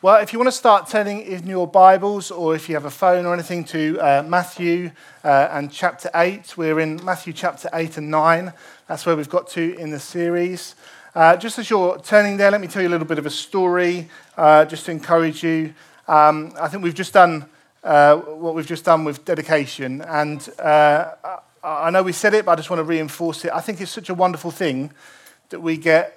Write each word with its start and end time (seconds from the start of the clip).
Well, 0.00 0.22
if 0.22 0.32
you 0.32 0.38
want 0.38 0.46
to 0.46 0.52
start 0.52 0.88
turning 0.88 1.22
in 1.22 1.48
your 1.48 1.66
Bibles 1.66 2.30
or 2.30 2.54
if 2.54 2.68
you 2.68 2.76
have 2.76 2.84
a 2.84 2.90
phone 2.90 3.26
or 3.26 3.34
anything 3.34 3.64
to 3.64 3.98
uh, 3.98 4.22
Matthew 4.22 4.92
uh, 5.24 5.48
and 5.50 5.72
chapter 5.72 6.08
8, 6.14 6.56
we're 6.56 6.78
in 6.78 7.04
Matthew 7.04 7.32
chapter 7.32 7.68
8 7.72 7.98
and 7.98 8.08
9. 8.08 8.52
That's 8.86 9.04
where 9.04 9.16
we've 9.16 9.28
got 9.28 9.48
to 9.48 9.76
in 9.76 9.90
the 9.90 9.98
series. 9.98 10.76
Uh, 11.16 11.36
just 11.36 11.58
as 11.58 11.68
you're 11.68 11.98
turning 11.98 12.36
there, 12.36 12.52
let 12.52 12.60
me 12.60 12.68
tell 12.68 12.80
you 12.80 12.86
a 12.86 12.90
little 12.90 13.08
bit 13.08 13.18
of 13.18 13.26
a 13.26 13.30
story 13.30 14.08
uh, 14.36 14.66
just 14.66 14.86
to 14.86 14.92
encourage 14.92 15.42
you. 15.42 15.74
Um, 16.06 16.52
I 16.60 16.68
think 16.68 16.84
we've 16.84 16.94
just 16.94 17.12
done 17.12 17.46
uh, 17.82 18.18
what 18.18 18.54
we've 18.54 18.68
just 18.68 18.84
done 18.84 19.02
with 19.02 19.24
dedication. 19.24 20.02
And 20.02 20.48
uh, 20.60 21.10
I 21.64 21.90
know 21.90 22.04
we 22.04 22.12
said 22.12 22.34
it, 22.34 22.44
but 22.44 22.52
I 22.52 22.54
just 22.54 22.70
want 22.70 22.78
to 22.78 22.84
reinforce 22.84 23.44
it. 23.44 23.50
I 23.52 23.60
think 23.60 23.80
it's 23.80 23.90
such 23.90 24.10
a 24.10 24.14
wonderful 24.14 24.52
thing 24.52 24.92
that 25.48 25.58
we 25.58 25.76
get, 25.76 26.16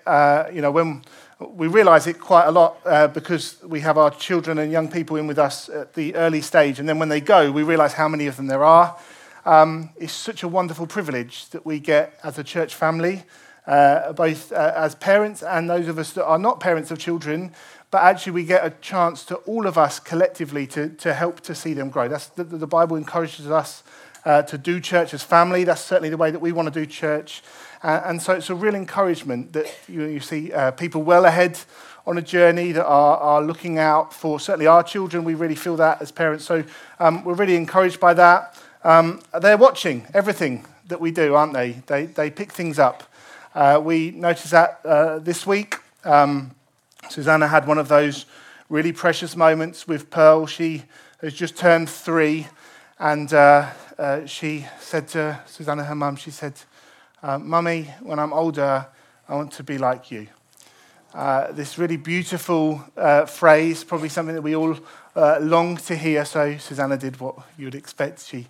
you 0.53 0.61
know, 0.61 0.69
when 0.69 1.01
we 1.49 1.67
realize 1.67 2.07
it 2.07 2.19
quite 2.19 2.45
a 2.45 2.51
lot 2.51 2.77
uh, 2.85 3.07
because 3.07 3.61
we 3.63 3.79
have 3.81 3.97
our 3.97 4.11
children 4.11 4.57
and 4.57 4.71
young 4.71 4.89
people 4.89 5.17
in 5.17 5.27
with 5.27 5.39
us 5.39 5.69
at 5.69 5.93
the 5.93 6.15
early 6.15 6.41
stage. 6.41 6.79
And 6.79 6.87
then 6.87 6.99
when 6.99 7.09
they 7.09 7.21
go, 7.21 7.51
we 7.51 7.63
realize 7.63 7.93
how 7.93 8.07
many 8.07 8.27
of 8.27 8.37
them 8.37 8.47
there 8.47 8.63
are. 8.63 8.97
Um, 9.45 9.89
it's 9.97 10.13
such 10.13 10.43
a 10.43 10.47
wonderful 10.47 10.85
privilege 10.85 11.49
that 11.49 11.65
we 11.65 11.79
get 11.79 12.19
as 12.23 12.37
a 12.37 12.43
church 12.43 12.75
family, 12.75 13.23
uh, 13.65 14.13
both 14.13 14.51
uh, 14.51 14.73
as 14.75 14.95
parents 14.95 15.41
and 15.41 15.69
those 15.69 15.87
of 15.87 15.97
us 15.97 16.13
that 16.13 16.25
are 16.25 16.37
not 16.37 16.59
parents 16.59 16.91
of 16.91 16.99
children. 16.99 17.51
But 17.89 18.03
actually, 18.03 18.33
we 18.33 18.45
get 18.45 18.65
a 18.65 18.69
chance 18.81 19.25
to 19.25 19.35
all 19.37 19.67
of 19.67 19.77
us 19.77 19.99
collectively 19.99 20.67
to, 20.67 20.89
to 20.89 21.13
help 21.13 21.41
to 21.41 21.55
see 21.55 21.73
them 21.73 21.89
grow. 21.89 22.07
That's 22.07 22.27
the, 22.27 22.43
the 22.43 22.67
Bible 22.67 22.95
encourages 22.95 23.49
us 23.49 23.83
uh, 24.23 24.43
to 24.43 24.57
do 24.57 24.79
church 24.79 25.13
as 25.13 25.23
family. 25.23 25.63
That's 25.63 25.81
certainly 25.81 26.09
the 26.09 26.17
way 26.17 26.31
that 26.31 26.39
we 26.39 26.51
want 26.51 26.71
to 26.71 26.79
do 26.79 26.85
church. 26.85 27.41
Uh, 27.83 28.01
and 28.05 28.21
so 28.21 28.33
it's 28.33 28.49
a 28.49 28.55
real 28.55 28.75
encouragement 28.75 29.53
that 29.53 29.65
you, 29.87 30.03
you 30.05 30.19
see 30.19 30.51
uh, 30.53 30.71
people 30.71 31.01
well 31.01 31.25
ahead 31.25 31.59
on 32.05 32.17
a 32.17 32.21
journey 32.21 32.71
that 32.71 32.85
are, 32.85 33.17
are 33.17 33.41
looking 33.41 33.77
out 33.77 34.13
for 34.13 34.39
certainly 34.39 34.67
our 34.67 34.83
children. 34.83 35.23
We 35.23 35.33
really 35.33 35.55
feel 35.55 35.75
that 35.77 36.01
as 36.01 36.11
parents. 36.11 36.45
So 36.45 36.63
um, 36.99 37.23
we're 37.23 37.35
really 37.35 37.55
encouraged 37.55 37.99
by 37.99 38.13
that. 38.15 38.57
Um, 38.83 39.21
they're 39.39 39.57
watching 39.57 40.05
everything 40.13 40.65
that 40.87 40.99
we 40.99 41.11
do, 41.11 41.35
aren't 41.35 41.53
they? 41.53 41.81
They, 41.87 42.05
they 42.05 42.29
pick 42.29 42.51
things 42.51 42.79
up. 42.79 43.03
Uh, 43.53 43.81
we 43.83 44.11
noticed 44.11 44.51
that 44.51 44.79
uh, 44.85 45.19
this 45.19 45.45
week. 45.45 45.77
Um, 46.03 46.51
Susanna 47.09 47.47
had 47.47 47.67
one 47.67 47.77
of 47.77 47.87
those 47.87 48.25
really 48.69 48.91
precious 48.91 49.35
moments 49.35 49.87
with 49.87 50.09
Pearl. 50.09 50.45
She 50.45 50.83
has 51.21 51.33
just 51.33 51.57
turned 51.57 51.89
three, 51.89 52.47
and 52.99 53.31
uh, 53.33 53.69
uh, 53.97 54.25
she 54.25 54.65
said 54.79 55.07
to 55.09 55.39
Susanna, 55.45 55.83
her 55.83 55.95
mum, 55.95 56.15
she 56.15 56.31
said, 56.31 56.53
uh, 57.23 57.37
Mummy, 57.37 57.83
when 58.01 58.19
I'm 58.19 58.33
older, 58.33 58.87
I 59.29 59.35
want 59.35 59.51
to 59.53 59.63
be 59.63 59.77
like 59.77 60.11
you. 60.11 60.27
Uh, 61.13 61.51
this 61.51 61.77
really 61.77 61.97
beautiful 61.97 62.83
uh, 62.97 63.25
phrase, 63.25 63.83
probably 63.83 64.09
something 64.09 64.33
that 64.33 64.41
we 64.41 64.55
all 64.55 64.77
uh, 65.15 65.37
long 65.41 65.77
to 65.77 65.95
hear. 65.95 66.25
So 66.25 66.57
Susanna 66.57 66.97
did 66.97 67.19
what 67.19 67.35
you 67.57 67.65
would 67.65 67.75
expect. 67.75 68.25
She 68.25 68.47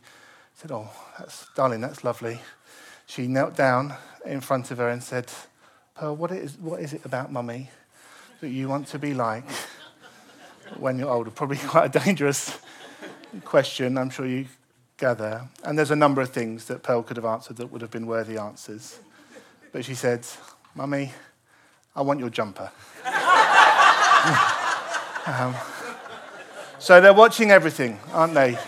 said, 0.56 0.72
Oh, 0.72 0.90
that's, 1.18 1.48
darling, 1.56 1.82
that's 1.82 2.04
lovely. 2.04 2.40
She 3.08 3.28
knelt 3.28 3.56
down 3.56 3.96
in 4.26 4.42
front 4.42 4.72
of 4.72 4.78
her 4.78 4.90
and 4.90 5.04
said, 5.04 5.32
Pearl, 5.96 6.16
what 6.16 6.32
is, 6.32 6.58
what 6.58 6.80
is 6.80 6.94
it 6.94 7.04
about 7.04 7.32
Mummy 7.32 7.70
that 8.40 8.50
you 8.50 8.70
want 8.70 8.88
to 8.88 9.00
be 9.00 9.14
like 9.14 9.44
when 10.78 10.98
you're 10.98 11.10
older? 11.10 11.32
Probably 11.32 11.58
quite 11.68 11.94
a 11.94 12.00
dangerous 12.00 12.58
question. 13.44 13.98
I'm 13.98 14.12
sure 14.12 14.26
you 14.26 14.46
gather. 15.02 15.42
And 15.64 15.78
there's 15.78 15.90
a 15.90 15.96
number 15.96 16.22
of 16.22 16.30
things 16.30 16.66
that 16.66 16.84
Pearl 16.84 17.02
could 17.02 17.18
have 17.18 17.26
answered 17.26 17.58
that 17.58 17.72
would 17.72 17.82
have 17.82 17.90
been 17.90 18.06
worthy 18.06 18.38
answers. 18.38 19.00
But 19.72 19.84
she 19.84 19.96
said, 19.96 20.26
Mummy, 20.76 21.12
I 21.96 22.04
want 22.04 22.20
your 22.20 22.30
jumper. 22.30 22.72
um, 25.26 25.56
so 26.78 27.02
they're 27.02 27.16
watching 27.16 27.50
everything, 27.50 28.00
aren't 28.14 28.36
they? 28.36 28.60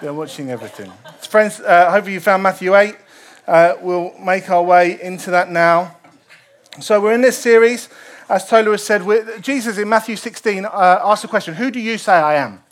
They're 0.00 0.14
watching 0.14 0.50
everything. 0.50 0.90
Friends, 1.20 1.60
uh, 1.60 1.90
hopefully 1.90 2.14
you 2.14 2.20
found 2.20 2.42
Matthew 2.42 2.74
8. 2.74 2.96
Uh, 3.46 3.74
we'll 3.82 4.18
make 4.18 4.48
our 4.48 4.62
way 4.62 4.98
into 5.02 5.30
that 5.32 5.50
now. 5.50 5.98
So 6.80 6.98
we're 6.98 7.12
in 7.12 7.20
this 7.20 7.36
series. 7.36 7.90
As 8.30 8.48
Tola 8.48 8.70
has 8.70 8.84
said, 8.84 9.02
Jesus 9.42 9.76
in 9.76 9.88
Matthew 9.88 10.16
16 10.16 10.64
uh, 10.64 10.70
asked 11.04 11.22
the 11.22 11.28
question, 11.28 11.54
Who 11.54 11.70
do 11.70 11.78
you 11.78 11.98
say 11.98 12.14
I 12.14 12.36
am? 12.36 12.62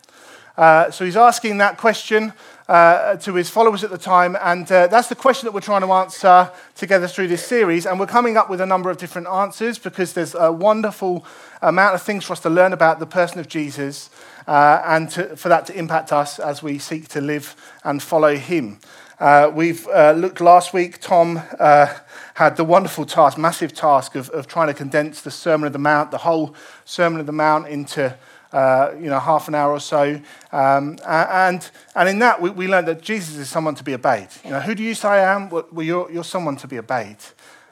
Uh, 0.57 0.89
so 0.89 1.05
he's 1.05 1.17
asking 1.17 1.59
that 1.59 1.77
question 1.77 2.33
uh, 2.67 3.15
to 3.17 3.33
his 3.35 3.49
followers 3.49 3.83
at 3.83 3.91
the 3.91 3.97
time. 3.97 4.35
And 4.41 4.69
uh, 4.71 4.87
that's 4.87 5.07
the 5.07 5.15
question 5.15 5.45
that 5.45 5.53
we're 5.53 5.61
trying 5.61 5.81
to 5.81 5.91
answer 5.91 6.51
together 6.75 7.07
through 7.07 7.27
this 7.27 7.45
series. 7.45 7.85
And 7.85 7.99
we're 7.99 8.07
coming 8.07 8.37
up 8.37 8.49
with 8.49 8.61
a 8.61 8.65
number 8.65 8.89
of 8.89 8.97
different 8.97 9.27
answers 9.27 9.77
because 9.77 10.13
there's 10.13 10.35
a 10.35 10.51
wonderful 10.51 11.25
amount 11.61 11.95
of 11.95 12.01
things 12.01 12.25
for 12.25 12.33
us 12.33 12.39
to 12.41 12.49
learn 12.49 12.73
about 12.73 12.99
the 12.99 13.05
person 13.05 13.39
of 13.39 13.47
Jesus 13.47 14.09
uh, 14.47 14.81
and 14.85 15.09
to, 15.11 15.35
for 15.35 15.49
that 15.49 15.65
to 15.67 15.77
impact 15.77 16.11
us 16.11 16.39
as 16.39 16.63
we 16.63 16.79
seek 16.79 17.07
to 17.09 17.21
live 17.21 17.55
and 17.83 18.01
follow 18.01 18.35
him. 18.35 18.79
Uh, 19.17 19.49
we've 19.53 19.87
uh, 19.87 20.11
looked 20.11 20.41
last 20.41 20.73
week, 20.73 20.99
Tom 20.99 21.41
uh, 21.57 21.93
had 22.33 22.57
the 22.57 22.65
wonderful 22.65 23.05
task, 23.05 23.37
massive 23.37 23.73
task 23.73 24.15
of, 24.15 24.29
of 24.31 24.45
trying 24.45 24.67
to 24.67 24.73
condense 24.73 25.21
the 25.21 25.31
Sermon 25.31 25.67
of 25.67 25.73
the 25.73 25.79
Mount, 25.79 26.11
the 26.11 26.17
whole 26.17 26.53
Sermon 26.83 27.21
of 27.21 27.25
the 27.25 27.31
Mount 27.31 27.65
into 27.67 28.13
uh, 28.55 28.95
you 28.97 29.09
know, 29.09 29.19
half 29.19 29.49
an 29.49 29.55
hour 29.55 29.73
or 29.73 29.81
so. 29.81 30.17
Um, 30.53 30.97
and, 31.05 31.69
and 31.93 32.07
in 32.07 32.19
that, 32.19 32.41
we, 32.41 32.49
we 32.49 32.67
learned 32.69 32.87
that 32.87 33.01
Jesus 33.01 33.35
is 33.35 33.49
someone 33.49 33.75
to 33.75 33.83
be 33.83 33.93
obeyed. 33.93 34.29
You 34.45 34.51
know, 34.51 34.61
who 34.61 34.73
do 34.73 34.81
you 34.81 34.95
say 34.95 35.09
I 35.09 35.35
am? 35.35 35.49
Well, 35.49 35.65
you're, 35.81 36.09
you're 36.09 36.23
someone 36.23 36.55
to 36.57 36.67
be 36.67 36.79
obeyed. 36.79 37.17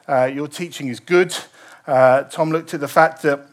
Uh, 0.06 0.24
your 0.26 0.46
teaching 0.46 0.88
is 0.88 1.00
good. 1.00 1.34
Uh, 1.86 2.24
Tom 2.24 2.50
looked 2.50 2.74
at 2.74 2.80
the 2.80 2.88
fact 2.88 3.22
that, 3.22 3.46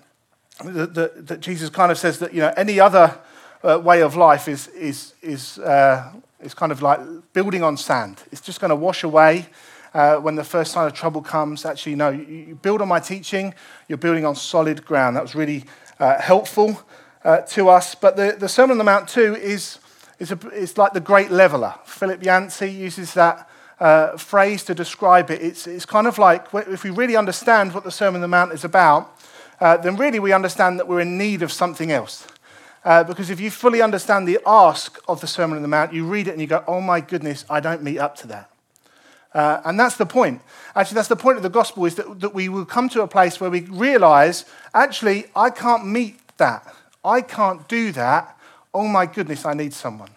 that, 0.66 1.26
that, 1.28 1.40
Jesus 1.40 1.70
kind 1.70 1.90
of 1.90 1.98
says 1.98 2.20
that, 2.20 2.34
you 2.34 2.42
know, 2.42 2.54
any 2.58 2.82
other 2.82 3.18
uh, 3.64 3.80
way 3.82 4.02
of 4.02 4.18
life 4.18 4.50
is, 4.50 4.68
is, 4.68 5.14
is, 5.22 5.58
uh, 5.60 6.12
is 6.42 6.54
kind 6.54 6.74
of 6.74 6.82
like 6.82 7.00
building 7.32 7.64
on 7.64 7.78
sand. 7.78 8.22
It's 8.34 8.42
just 8.42 8.60
going 8.60 8.72
to 8.72 8.76
wash 8.76 9.04
away. 9.04 9.48
Uh, 9.94 10.18
when 10.18 10.36
the 10.36 10.44
first 10.44 10.74
sign 10.74 10.86
of 10.86 10.94
trouble 10.94 11.22
comes, 11.22 11.64
actually, 11.64 11.96
no, 11.96 12.10
you, 12.10 12.24
you, 12.24 12.56
build 12.56 12.82
on 12.82 12.90
my 12.90 13.00
teaching, 13.00 13.54
you're 13.88 13.98
building 13.98 14.26
on 14.26 14.36
solid 14.36 14.86
ground. 14.86 15.16
That 15.16 15.22
was 15.22 15.34
really 15.34 15.64
uh, 15.98 16.20
helpful 16.20 16.82
uh, 17.24 17.42
to 17.42 17.70
us. 17.70 17.96
But 17.96 18.16
the, 18.16 18.36
the 18.40 18.50
Sermon 18.50 18.72
on 18.72 18.78
the 18.78 18.84
Mount, 18.84 19.08
too, 19.08 19.36
is, 19.36 19.80
is, 20.20 20.32
a, 20.32 20.38
is 20.50 20.78
like 20.78 20.94
the 20.94 21.00
great 21.00 21.32
leveler. 21.32 21.76
Philip 21.86 22.24
Yancey 22.24 22.72
uses 22.72 23.14
that 23.14 23.50
uh, 23.80 24.18
phrase 24.18 24.64
to 24.66 24.76
describe 24.76 25.32
it. 25.32 25.42
It's, 25.42 25.68
it's 25.68 25.86
kind 25.86 26.08
of 26.08 26.18
like 26.18 26.48
if 26.54 26.84
we 26.84 26.92
really 26.92 27.16
understand 27.16 27.74
what 27.74 27.84
the 27.84 27.92
Sermon 27.92 28.16
on 28.16 28.22
the 28.22 28.28
Mount 28.28 28.54
is 28.54 28.64
about, 28.64 29.20
uh, 29.60 29.78
then 29.78 29.98
really 29.98 30.20
we 30.20 30.34
understand 30.34 30.80
that 30.80 30.88
we're 30.88 31.02
in 31.02 31.18
need 31.18 31.42
of 31.42 31.52
something 31.52 31.92
else. 31.92 32.28
Uh, 32.84 33.04
because 33.04 33.30
if 33.30 33.40
you 33.40 33.52
fully 33.52 33.82
understand 33.82 34.28
the 34.28 34.40
ask 34.46 34.98
of 35.08 35.22
the 35.22 35.28
Sermon 35.28 35.56
on 35.56 35.62
the 35.62 35.68
Mount, 35.68 35.94
you 35.94 36.06
read 36.06 36.28
it 36.28 36.32
and 36.32 36.42
you 36.42 36.48
go, 36.48 36.64
oh 36.68 36.82
my 36.82 37.00
goodness, 37.00 37.46
I 37.50 37.60
don't 37.60 37.84
meet 37.84 38.00
up 38.00 38.16
to 38.18 38.28
that. 38.28 38.50
Uh, 39.34 39.62
and 39.64 39.80
that's 39.80 39.96
the 39.98 40.06
point. 40.06 40.42
Actually, 40.76 40.96
that's 40.96 41.08
the 41.08 41.16
point 41.16 41.38
of 41.38 41.44
the 41.44 41.50
gospel 41.50 41.86
is 41.86 41.96
that, 41.96 42.20
that 42.20 42.34
we 42.34 42.50
will 42.50 42.66
come 42.66 42.90
to 42.90 43.02
a 43.02 43.08
place 43.08 43.40
where 43.40 43.50
we 43.50 43.62
realize, 43.62 44.46
actually, 44.74 45.26
I 45.36 45.52
can't 45.52 45.86
meet 45.86 46.20
that. 46.38 46.68
I 47.04 47.22
can't 47.22 47.68
do 47.68 47.92
that. 47.94 48.38
Oh 48.74 48.88
my 48.88 49.06
goodness, 49.06 49.46
I 49.46 49.54
need 49.54 49.74
someone. 49.74 50.10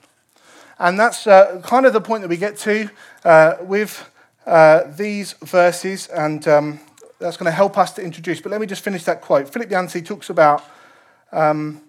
And 0.78 0.98
that's 0.98 1.26
uh, 1.26 1.62
kind 1.64 1.86
of 1.86 1.92
the 1.92 2.00
point 2.00 2.22
that 2.22 2.28
we 2.28 2.36
get 2.36 2.56
to 2.58 2.90
uh, 3.24 3.54
with 3.60 4.10
uh, 4.46 4.84
these 4.96 5.32
verses, 5.34 6.08
and 6.08 6.46
um, 6.46 6.80
that's 7.18 7.36
going 7.36 7.46
to 7.46 7.56
help 7.56 7.78
us 7.78 7.92
to 7.92 8.02
introduce. 8.02 8.40
But 8.40 8.52
let 8.52 8.60
me 8.60 8.66
just 8.66 8.82
finish 8.82 9.04
that 9.04 9.20
quote. 9.20 9.48
Philip 9.48 9.70
Yancey 9.70 10.02
talks 10.02 10.28
about 10.30 10.62
um, 11.32 11.80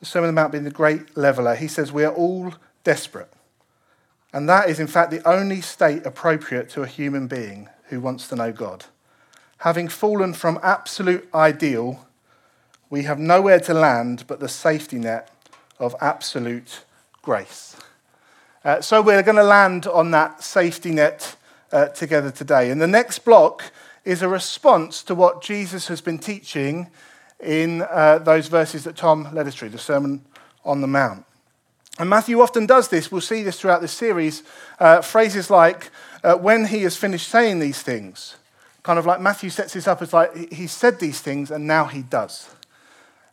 the 0.00 0.06
Sermon 0.06 0.28
on 0.28 0.34
the 0.34 0.40
Mount 0.40 0.52
being 0.52 0.64
the 0.64 0.70
great 0.70 1.16
leveler. 1.16 1.54
He 1.54 1.68
says, 1.68 1.92
We 1.92 2.04
are 2.04 2.12
all 2.12 2.54
desperate. 2.84 3.32
And 4.32 4.48
that 4.48 4.68
is, 4.68 4.78
in 4.78 4.86
fact, 4.86 5.10
the 5.10 5.26
only 5.26 5.60
state 5.60 6.04
appropriate 6.04 6.68
to 6.70 6.82
a 6.82 6.86
human 6.86 7.26
being 7.26 7.68
who 7.84 8.00
wants 8.00 8.28
to 8.28 8.36
know 8.36 8.52
God. 8.52 8.84
Having 9.58 9.88
fallen 9.88 10.34
from 10.34 10.60
absolute 10.62 11.28
ideal 11.34 12.05
we 12.90 13.02
have 13.02 13.18
nowhere 13.18 13.60
to 13.60 13.74
land 13.74 14.24
but 14.26 14.40
the 14.40 14.48
safety 14.48 14.98
net 14.98 15.30
of 15.78 15.94
absolute 16.00 16.84
grace. 17.22 17.76
Uh, 18.64 18.80
so 18.80 19.00
we're 19.00 19.22
going 19.22 19.36
to 19.36 19.44
land 19.44 19.86
on 19.86 20.10
that 20.10 20.42
safety 20.42 20.90
net 20.90 21.36
uh, 21.72 21.86
together 21.88 22.30
today. 22.30 22.70
And 22.70 22.80
the 22.80 22.86
next 22.86 23.20
block 23.20 23.70
is 24.04 24.22
a 24.22 24.28
response 24.28 25.02
to 25.04 25.14
what 25.14 25.42
Jesus 25.42 25.88
has 25.88 26.00
been 26.00 26.18
teaching 26.18 26.88
in 27.40 27.82
uh, 27.90 28.18
those 28.18 28.48
verses 28.48 28.84
that 28.84 28.96
Tom 28.96 29.28
led 29.34 29.46
us 29.46 29.54
through, 29.54 29.70
the 29.70 29.78
Sermon 29.78 30.24
on 30.64 30.80
the 30.80 30.86
Mount. 30.86 31.24
And 31.98 32.10
Matthew 32.10 32.40
often 32.40 32.66
does 32.66 32.88
this. 32.88 33.10
We'll 33.10 33.20
see 33.20 33.42
this 33.42 33.60
throughout 33.60 33.80
this 33.80 33.92
series. 33.92 34.42
Uh, 34.78 35.00
phrases 35.00 35.50
like, 35.50 35.90
uh, 36.22 36.34
when 36.34 36.66
he 36.66 36.82
has 36.82 36.96
finished 36.96 37.28
saying 37.28 37.58
these 37.58 37.82
things, 37.82 38.36
kind 38.82 38.98
of 38.98 39.06
like 39.06 39.20
Matthew 39.20 39.50
sets 39.50 39.72
this 39.72 39.88
up 39.88 40.02
as 40.02 40.12
like, 40.12 40.52
he 40.52 40.66
said 40.66 41.00
these 41.00 41.20
things 41.20 41.50
and 41.50 41.66
now 41.66 41.86
he 41.86 42.02
does. 42.02 42.48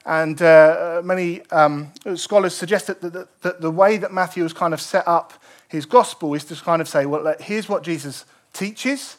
And 0.06 0.42
uh, 0.42 1.02
many 1.04 1.42
um, 1.50 1.92
scholars 2.16 2.54
suggest 2.54 2.88
that 2.88 3.02
the, 3.02 3.28
that 3.42 3.62
the 3.62 3.72
way 3.72 3.98
that 3.98 4.12
Matthew 4.12 4.44
has 4.44 4.54
kind 4.54 4.74
of 4.74 4.82
set 4.82 5.08
up 5.08 5.34
his 5.70 5.86
gospel 5.86 6.34
is 6.34 6.44
to 6.46 6.56
kind 6.56 6.82
of 6.82 6.90
say, 6.90 7.06
well, 7.06 7.36
here's 7.40 7.70
what 7.70 7.84
Jesus 7.84 8.26
teaches, 8.52 9.18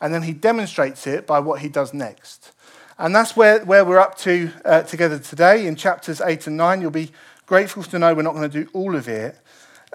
and 0.00 0.12
then 0.12 0.22
he 0.22 0.32
demonstrates 0.32 1.06
it 1.06 1.26
by 1.26 1.38
what 1.38 1.60
he 1.60 1.68
does 1.68 1.94
next. 1.94 2.52
And 2.98 3.14
that's 3.14 3.36
where, 3.36 3.64
where 3.64 3.84
we're 3.84 3.98
up 3.98 4.18
to 4.18 4.50
uh, 4.64 4.82
together 4.82 5.18
today 5.18 5.66
in 5.66 5.76
chapters 5.76 6.20
8 6.20 6.46
and 6.48 6.56
9. 6.56 6.80
You'll 6.80 6.90
be 6.90 7.10
grateful 7.46 7.82
to 7.84 7.98
know 7.98 8.14
we're 8.14 8.22
not 8.22 8.34
going 8.34 8.50
to 8.50 8.64
do 8.64 8.70
all 8.72 8.94
of 8.94 9.08
it, 9.08 9.36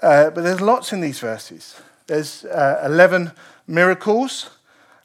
uh, 0.02 0.30
but 0.32 0.44
there's 0.44 0.62
lots 0.62 0.94
in 0.94 1.02
these 1.02 1.20
verses. 1.20 1.80
There's 2.08 2.46
uh, 2.46 2.82
11 2.86 3.32
miracles. 3.68 4.50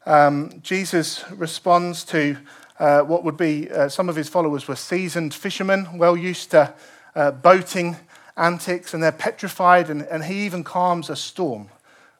Um, 0.05 0.59
Jesus 0.61 1.23
responds 1.31 2.03
to 2.05 2.37
uh, 2.79 3.01
what 3.01 3.23
would 3.23 3.37
be 3.37 3.69
uh, 3.69 3.87
some 3.89 4.09
of 4.09 4.15
his 4.15 4.29
followers 4.29 4.67
were 4.67 4.75
seasoned 4.75 5.33
fishermen, 5.33 5.97
well 5.97 6.17
used 6.17 6.51
to 6.51 6.73
uh, 7.15 7.31
boating 7.31 7.95
antics, 8.37 8.93
and 8.93 9.01
they're 9.01 9.11
petrified, 9.11 9.89
and, 9.89 10.01
and 10.03 10.25
he 10.25 10.45
even 10.45 10.63
calms 10.63 11.09
a 11.09 11.15
storm 11.15 11.69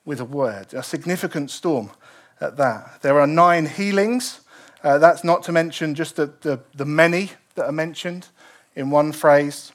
with 0.06 0.20
a 0.20 0.26
word, 0.26 0.74
a 0.74 0.84
significant 0.84 1.52
storm 1.52 1.92
at 2.40 2.58
that. 2.58 3.02
There 3.02 3.20
are 3.20 3.28
nine 3.28 3.66
healings. 3.66 4.42
Uh, 4.84 4.98
that's 4.98 5.24
not 5.24 5.44
to 5.44 5.52
mention 5.52 5.96
just 5.96 6.16
the, 6.16 6.32
the, 6.42 6.60
the, 6.76 6.86
many 6.86 7.32
that 7.56 7.66
are 7.66 7.72
mentioned 7.72 8.28
in 8.76 8.92
one 8.92 9.12
phrase. 9.12 9.72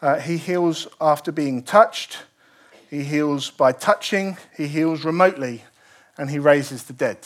Uh, 0.00 0.20
he 0.20 0.36
heals 0.36 0.86
after 1.00 1.32
being 1.32 1.62
touched, 1.62 2.18
he 2.88 3.02
heals 3.02 3.50
by 3.50 3.72
touching, 3.72 4.36
he 4.56 4.68
heals 4.68 5.04
remotely, 5.04 5.64
and 6.16 6.30
he 6.30 6.38
raises 6.38 6.84
the 6.84 6.92
dead. 6.92 7.18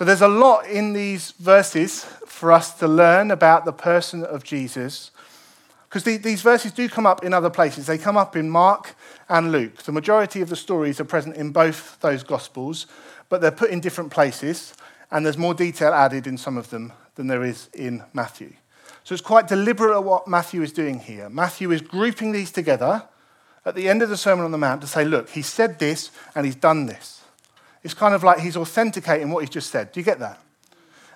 So 0.00 0.06
there's 0.06 0.22
a 0.22 0.28
lot 0.28 0.64
in 0.64 0.94
these 0.94 1.32
verses 1.32 2.04
for 2.24 2.52
us 2.52 2.72
to 2.78 2.88
learn 2.88 3.30
about 3.30 3.66
the 3.66 3.72
person 3.74 4.24
of 4.24 4.42
Jesus. 4.42 5.10
Because 5.86 6.04
the, 6.04 6.16
these 6.16 6.40
verses 6.40 6.72
do 6.72 6.88
come 6.88 7.04
up 7.04 7.22
in 7.22 7.34
other 7.34 7.50
places. 7.50 7.84
They 7.84 7.98
come 7.98 8.16
up 8.16 8.34
in 8.34 8.48
Mark 8.48 8.94
and 9.28 9.52
Luke. 9.52 9.82
The 9.82 9.92
majority 9.92 10.40
of 10.40 10.48
the 10.48 10.56
stories 10.56 11.00
are 11.00 11.04
present 11.04 11.36
in 11.36 11.50
both 11.50 12.00
those 12.00 12.22
Gospels, 12.22 12.86
but 13.28 13.42
they're 13.42 13.50
put 13.50 13.68
in 13.68 13.80
different 13.80 14.10
places, 14.10 14.72
and 15.10 15.26
there's 15.26 15.36
more 15.36 15.52
detail 15.52 15.92
added 15.92 16.26
in 16.26 16.38
some 16.38 16.56
of 16.56 16.70
them 16.70 16.94
than 17.16 17.26
there 17.26 17.44
is 17.44 17.68
in 17.74 18.02
Matthew. 18.14 18.54
So 19.04 19.12
it's 19.12 19.20
quite 19.20 19.48
deliberate 19.48 20.00
what 20.00 20.26
Matthew 20.26 20.62
is 20.62 20.72
doing 20.72 21.00
here. 21.00 21.28
Matthew 21.28 21.72
is 21.72 21.82
grouping 21.82 22.32
these 22.32 22.50
together 22.50 23.02
at 23.66 23.74
the 23.74 23.86
end 23.86 24.00
of 24.00 24.08
the 24.08 24.16
Sermon 24.16 24.46
on 24.46 24.50
the 24.50 24.56
Mount 24.56 24.80
to 24.80 24.86
say, 24.86 25.04
look, 25.04 25.28
he 25.28 25.42
said 25.42 25.78
this 25.78 26.10
and 26.34 26.46
he's 26.46 26.56
done 26.56 26.86
this. 26.86 27.19
It's 27.82 27.94
kind 27.94 28.14
of 28.14 28.22
like 28.22 28.40
he's 28.40 28.56
authenticating 28.56 29.30
what 29.30 29.40
he's 29.40 29.50
just 29.50 29.70
said. 29.70 29.92
Do 29.92 30.00
you 30.00 30.04
get 30.04 30.18
that? 30.18 30.40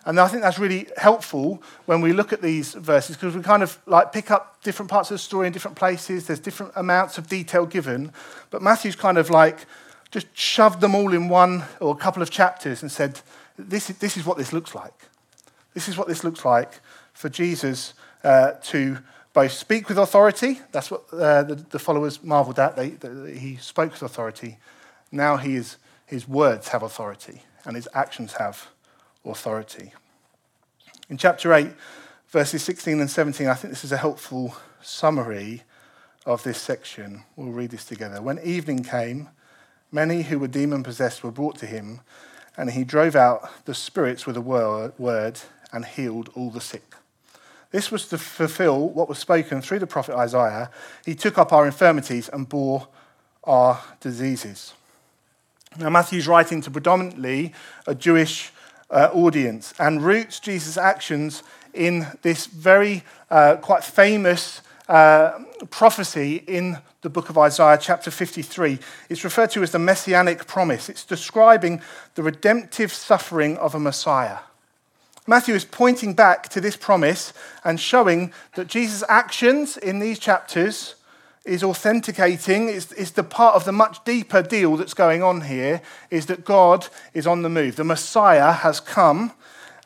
And 0.06 0.20
I 0.20 0.28
think 0.28 0.42
that's 0.42 0.58
really 0.58 0.88
helpful 0.98 1.62
when 1.86 2.00
we 2.02 2.12
look 2.12 2.32
at 2.32 2.42
these 2.42 2.74
verses 2.74 3.16
because 3.16 3.34
we 3.34 3.42
kind 3.42 3.62
of 3.62 3.78
like 3.86 4.12
pick 4.12 4.30
up 4.30 4.62
different 4.62 4.90
parts 4.90 5.10
of 5.10 5.14
the 5.14 5.18
story 5.18 5.46
in 5.46 5.52
different 5.52 5.76
places. 5.76 6.26
There's 6.26 6.40
different 6.40 6.72
amounts 6.76 7.16
of 7.16 7.26
detail 7.26 7.64
given. 7.64 8.12
But 8.50 8.60
Matthew's 8.60 8.96
kind 8.96 9.16
of 9.16 9.30
like 9.30 9.64
just 10.10 10.26
shoved 10.36 10.80
them 10.80 10.94
all 10.94 11.12
in 11.12 11.28
one 11.28 11.64
or 11.80 11.94
a 11.94 11.96
couple 11.96 12.22
of 12.22 12.30
chapters 12.30 12.82
and 12.82 12.92
said, 12.92 13.20
this, 13.58 13.88
this 13.88 14.16
is 14.16 14.26
what 14.26 14.36
this 14.36 14.52
looks 14.52 14.74
like. 14.74 14.94
This 15.72 15.88
is 15.88 15.96
what 15.96 16.06
this 16.06 16.22
looks 16.22 16.44
like 16.44 16.80
for 17.14 17.28
Jesus 17.28 17.94
uh, 18.22 18.52
to 18.64 18.98
both 19.32 19.52
speak 19.52 19.88
with 19.88 19.98
authority. 19.98 20.60
That's 20.70 20.90
what 20.90 21.04
uh, 21.12 21.42
the, 21.42 21.54
the, 21.56 21.78
followers 21.78 22.22
marveled 22.22 22.58
at. 22.58 22.76
They, 22.76 22.90
they, 22.90 23.36
he 23.36 23.56
spoke 23.56 23.92
with 23.92 24.02
authority. 24.02 24.58
Now 25.10 25.36
he 25.36 25.56
is, 25.56 25.76
his 26.06 26.28
words 26.28 26.68
have 26.68 26.82
authority 26.82 27.42
and 27.64 27.76
his 27.76 27.88
actions 27.94 28.34
have 28.34 28.68
authority. 29.24 29.92
In 31.08 31.16
chapter 31.16 31.52
8, 31.52 31.70
verses 32.28 32.62
16 32.62 33.00
and 33.00 33.10
17, 33.10 33.46
I 33.46 33.54
think 33.54 33.72
this 33.72 33.84
is 33.84 33.92
a 33.92 33.96
helpful 33.96 34.56
summary 34.82 35.62
of 36.26 36.42
this 36.42 36.60
section. 36.60 37.24
We'll 37.36 37.52
read 37.52 37.70
this 37.70 37.84
together. 37.84 38.20
When 38.22 38.38
evening 38.40 38.84
came, 38.84 39.28
many 39.92 40.22
who 40.22 40.38
were 40.38 40.48
demon 40.48 40.82
possessed 40.82 41.22
were 41.22 41.30
brought 41.30 41.56
to 41.58 41.66
him, 41.66 42.00
and 42.56 42.70
he 42.70 42.84
drove 42.84 43.16
out 43.16 43.64
the 43.64 43.74
spirits 43.74 44.26
with 44.26 44.36
a 44.36 44.40
word 44.40 45.40
and 45.72 45.84
healed 45.84 46.30
all 46.34 46.50
the 46.50 46.60
sick. 46.60 46.94
This 47.70 47.90
was 47.90 48.06
to 48.08 48.18
fulfill 48.18 48.88
what 48.88 49.08
was 49.08 49.18
spoken 49.18 49.60
through 49.60 49.80
the 49.80 49.86
prophet 49.86 50.14
Isaiah. 50.14 50.70
He 51.04 51.14
took 51.14 51.38
up 51.38 51.52
our 51.52 51.66
infirmities 51.66 52.28
and 52.28 52.48
bore 52.48 52.88
our 53.42 53.82
diseases. 54.00 54.74
Now, 55.76 55.90
Matthew's 55.90 56.28
writing 56.28 56.60
to 56.62 56.70
predominantly 56.70 57.52
a 57.86 57.96
Jewish 57.96 58.52
uh, 58.90 59.10
audience 59.12 59.74
and 59.78 60.02
roots 60.02 60.38
Jesus' 60.38 60.76
actions 60.76 61.42
in 61.72 62.06
this 62.22 62.46
very 62.46 63.02
uh, 63.28 63.56
quite 63.56 63.82
famous 63.82 64.62
uh, 64.88 65.32
prophecy 65.70 66.44
in 66.46 66.78
the 67.02 67.10
book 67.10 67.28
of 67.28 67.36
Isaiah, 67.36 67.78
chapter 67.80 68.12
53. 68.12 68.78
It's 69.08 69.24
referred 69.24 69.50
to 69.50 69.64
as 69.64 69.72
the 69.72 69.80
messianic 69.80 70.46
promise. 70.46 70.88
It's 70.88 71.04
describing 71.04 71.82
the 72.14 72.22
redemptive 72.22 72.92
suffering 72.92 73.56
of 73.56 73.74
a 73.74 73.80
Messiah. 73.80 74.38
Matthew 75.26 75.54
is 75.54 75.64
pointing 75.64 76.14
back 76.14 76.48
to 76.50 76.60
this 76.60 76.76
promise 76.76 77.32
and 77.64 77.80
showing 77.80 78.32
that 78.54 78.68
Jesus' 78.68 79.02
actions 79.08 79.76
in 79.76 79.98
these 79.98 80.18
chapters 80.20 80.94
is 81.44 81.62
authenticating, 81.62 82.68
is, 82.68 82.86
the 82.86 83.22
part 83.22 83.54
of 83.54 83.64
the 83.64 83.72
much 83.72 84.02
deeper 84.04 84.42
deal 84.42 84.76
that's 84.76 84.94
going 84.94 85.22
on 85.22 85.42
here, 85.42 85.82
is 86.10 86.26
that 86.26 86.44
God 86.44 86.88
is 87.12 87.26
on 87.26 87.42
the 87.42 87.50
move. 87.50 87.76
The 87.76 87.84
Messiah 87.84 88.52
has 88.52 88.80
come 88.80 89.32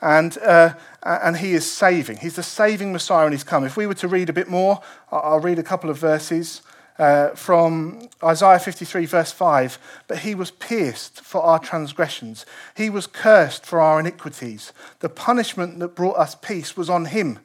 and, 0.00 0.38
uh, 0.38 0.74
and 1.02 1.38
he 1.38 1.52
is 1.52 1.68
saving. 1.68 2.18
He's 2.18 2.36
the 2.36 2.42
saving 2.42 2.92
Messiah 2.92 3.24
and 3.24 3.34
he's 3.34 3.44
come. 3.44 3.64
If 3.64 3.76
we 3.76 3.86
were 3.86 3.94
to 3.94 4.08
read 4.08 4.28
a 4.28 4.32
bit 4.32 4.48
more, 4.48 4.80
I'll 5.10 5.40
read 5.40 5.58
a 5.58 5.64
couple 5.64 5.90
of 5.90 5.98
verses. 5.98 6.62
Uh, 6.98 7.28
from 7.36 8.08
Isaiah 8.24 8.58
53, 8.58 9.06
verse 9.06 9.30
5. 9.30 9.78
But 10.08 10.18
he 10.20 10.34
was 10.34 10.50
pierced 10.50 11.20
for 11.20 11.40
our 11.42 11.60
transgressions, 11.60 12.44
he 12.76 12.90
was 12.90 13.06
cursed 13.06 13.64
for 13.64 13.80
our 13.80 14.00
iniquities. 14.00 14.72
The 14.98 15.08
punishment 15.08 15.78
that 15.78 15.94
brought 15.94 16.18
us 16.18 16.34
peace 16.34 16.76
was 16.76 16.90
on 16.90 17.06
him, 17.06 17.38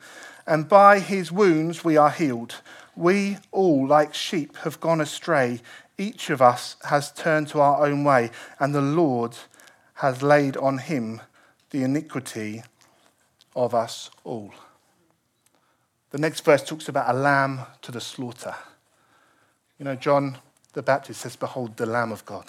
and 0.47 0.67
by 0.67 0.99
his 0.99 1.31
wounds 1.31 1.83
we 1.83 1.97
are 1.97 2.09
healed. 2.09 2.61
We 2.95 3.37
all, 3.51 3.87
like 3.87 4.13
sheep, 4.13 4.55
have 4.57 4.79
gone 4.79 5.01
astray. 5.01 5.61
Each 5.97 6.29
of 6.29 6.41
us 6.41 6.75
has 6.83 7.11
turned 7.11 7.47
to 7.49 7.59
our 7.59 7.85
own 7.85 8.03
way, 8.03 8.31
and 8.59 8.73
the 8.73 8.81
Lord 8.81 9.35
has 9.95 10.21
laid 10.21 10.57
on 10.57 10.77
him 10.77 11.21
the 11.69 11.83
iniquity 11.83 12.63
of 13.55 13.73
us 13.73 14.09
all. 14.23 14.53
The 16.11 16.19
next 16.19 16.45
verse 16.45 16.63
talks 16.63 16.87
about 16.87 17.13
a 17.13 17.17
lamb 17.17 17.61
to 17.81 17.91
the 17.91 18.01
slaughter. 18.01 18.55
You 19.79 19.85
know, 19.85 19.95
John 19.95 20.37
the 20.73 20.83
Baptist 20.83 21.21
says, 21.21 21.35
Behold, 21.35 21.77
the 21.77 21.85
Lamb 21.85 22.11
of 22.11 22.25
God. 22.25 22.45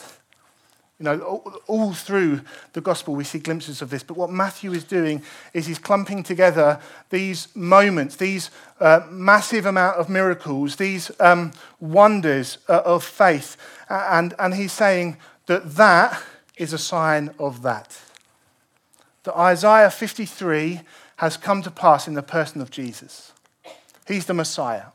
You 0.98 1.04
know, 1.04 1.42
all, 1.66 1.92
through 1.92 2.42
the 2.72 2.80
gospel, 2.80 3.16
we 3.16 3.24
see 3.24 3.40
glimpses 3.40 3.82
of 3.82 3.90
this. 3.90 4.04
But 4.04 4.16
what 4.16 4.30
Matthew 4.30 4.72
is 4.72 4.84
doing 4.84 5.22
is 5.52 5.66
he's 5.66 5.78
clumping 5.78 6.22
together 6.22 6.80
these 7.10 7.48
moments, 7.56 8.14
these 8.14 8.50
uh, 8.78 9.00
massive 9.10 9.66
amount 9.66 9.96
of 9.96 10.08
miracles, 10.08 10.76
these 10.76 11.10
um, 11.18 11.52
wonders 11.80 12.58
uh, 12.68 12.82
of 12.84 13.02
faith. 13.02 13.56
And, 13.90 14.34
and 14.38 14.54
he's 14.54 14.72
saying 14.72 15.16
that 15.46 15.74
that 15.74 16.22
is 16.56 16.72
a 16.72 16.78
sign 16.78 17.34
of 17.40 17.62
that. 17.62 17.98
That 19.24 19.36
Isaiah 19.36 19.90
53 19.90 20.80
has 21.16 21.36
come 21.36 21.62
to 21.62 21.70
pass 21.70 22.06
in 22.06 22.14
the 22.14 22.22
person 22.22 22.60
of 22.60 22.70
Jesus. 22.70 23.32
He's 24.06 24.26
the 24.26 24.34
Messiah. 24.34 24.86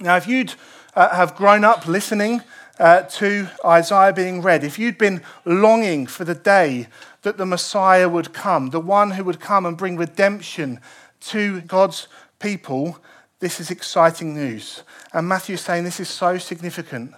Now, 0.00 0.16
if 0.16 0.28
you'd 0.28 0.54
uh, 0.94 1.14
have 1.14 1.34
grown 1.34 1.64
up 1.64 1.86
listening 1.86 2.42
uh, 2.78 3.02
to 3.02 3.48
Isaiah 3.64 4.12
being 4.12 4.42
read, 4.42 4.64
if 4.64 4.78
you'd 4.78 4.98
been 4.98 5.22
longing 5.44 6.06
for 6.06 6.24
the 6.24 6.34
day 6.34 6.86
that 7.22 7.36
the 7.36 7.46
Messiah 7.46 8.08
would 8.08 8.32
come, 8.32 8.70
the 8.70 8.80
one 8.80 9.12
who 9.12 9.24
would 9.24 9.40
come 9.40 9.66
and 9.66 9.76
bring 9.76 9.96
redemption 9.96 10.80
to 11.20 11.60
God's 11.62 12.08
people, 12.38 12.98
this 13.40 13.60
is 13.60 13.70
exciting 13.70 14.34
news. 14.34 14.82
And 15.12 15.28
Matthew 15.28 15.54
is 15.54 15.60
saying 15.60 15.84
this 15.84 16.00
is 16.00 16.08
so 16.08 16.38
significant 16.38 17.14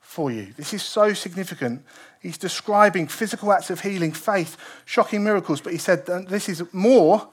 for 0.00 0.30
you. 0.30 0.52
This 0.56 0.72
is 0.72 0.82
so 0.82 1.12
significant. 1.14 1.84
He's 2.20 2.38
describing 2.38 3.08
physical 3.08 3.52
acts 3.52 3.70
of 3.70 3.80
healing, 3.80 4.12
faith, 4.12 4.56
shocking 4.84 5.24
miracles, 5.24 5.60
but 5.60 5.72
he 5.72 5.78
said 5.78 6.06
this 6.06 6.48
is 6.48 6.62
more. 6.72 7.28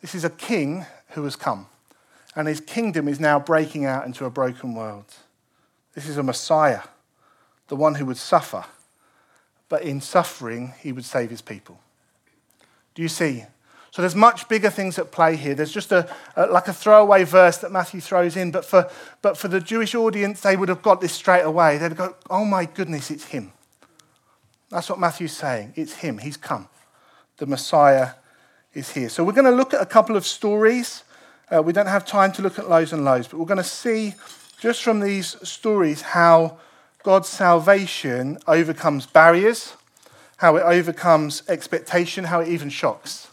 This 0.00 0.14
is 0.14 0.24
a 0.24 0.30
king 0.30 0.84
who 1.10 1.24
has 1.24 1.36
come, 1.36 1.66
and 2.34 2.46
his 2.46 2.60
kingdom 2.60 3.08
is 3.08 3.18
now 3.18 3.38
breaking 3.38 3.84
out 3.84 4.06
into 4.06 4.24
a 4.24 4.30
broken 4.30 4.74
world. 4.74 5.06
This 5.94 6.08
is 6.08 6.18
a 6.18 6.22
Messiah 6.22 6.82
the 7.68 7.76
one 7.76 7.96
who 7.96 8.06
would 8.06 8.16
suffer, 8.16 8.64
but 9.68 9.82
in 9.82 10.00
suffering, 10.00 10.74
he 10.80 10.92
would 10.92 11.04
save 11.04 11.30
his 11.30 11.42
people. 11.42 11.80
Do 12.94 13.02
you 13.02 13.08
see? 13.08 13.44
So 13.90 14.02
there's 14.02 14.14
much 14.14 14.48
bigger 14.48 14.68
things 14.68 14.98
at 14.98 15.10
play 15.10 15.36
here. 15.36 15.54
There's 15.54 15.72
just 15.72 15.90
a, 15.90 16.08
a, 16.36 16.46
like 16.46 16.68
a 16.68 16.72
throwaway 16.72 17.24
verse 17.24 17.56
that 17.58 17.72
Matthew 17.72 18.00
throws 18.00 18.36
in, 18.36 18.50
but 18.50 18.64
for, 18.64 18.90
but 19.22 19.38
for 19.38 19.48
the 19.48 19.60
Jewish 19.60 19.94
audience, 19.94 20.42
they 20.42 20.56
would 20.56 20.68
have 20.68 20.82
got 20.82 21.00
this 21.00 21.12
straight 21.12 21.42
away. 21.42 21.78
They'd 21.78 21.96
go, 21.96 22.14
oh 22.28 22.44
my 22.44 22.66
goodness, 22.66 23.10
it's 23.10 23.24
him. 23.24 23.52
That's 24.68 24.90
what 24.90 24.98
Matthew's 24.98 25.36
saying. 25.36 25.72
It's 25.76 25.94
him. 25.94 26.18
He's 26.18 26.36
come. 26.36 26.68
The 27.38 27.46
Messiah 27.46 28.10
is 28.74 28.90
here. 28.92 29.08
So 29.08 29.24
we're 29.24 29.32
going 29.32 29.46
to 29.46 29.50
look 29.50 29.72
at 29.72 29.80
a 29.80 29.86
couple 29.86 30.16
of 30.16 30.26
stories. 30.26 31.04
Uh, 31.50 31.62
we 31.62 31.72
don't 31.72 31.86
have 31.86 32.04
time 32.04 32.32
to 32.32 32.42
look 32.42 32.58
at 32.58 32.68
loads 32.68 32.92
and 32.92 33.04
loads, 33.04 33.28
but 33.28 33.38
we're 33.38 33.46
going 33.46 33.56
to 33.56 33.64
see 33.64 34.14
just 34.60 34.82
from 34.82 35.00
these 35.00 35.36
stories 35.48 36.02
how 36.02 36.58
God's 37.06 37.28
salvation 37.28 38.36
overcomes 38.48 39.06
barriers, 39.06 39.74
how 40.38 40.56
it 40.56 40.62
overcomes 40.62 41.44
expectation, 41.48 42.24
how 42.24 42.40
it 42.40 42.48
even 42.48 42.68
shocks. 42.68 43.28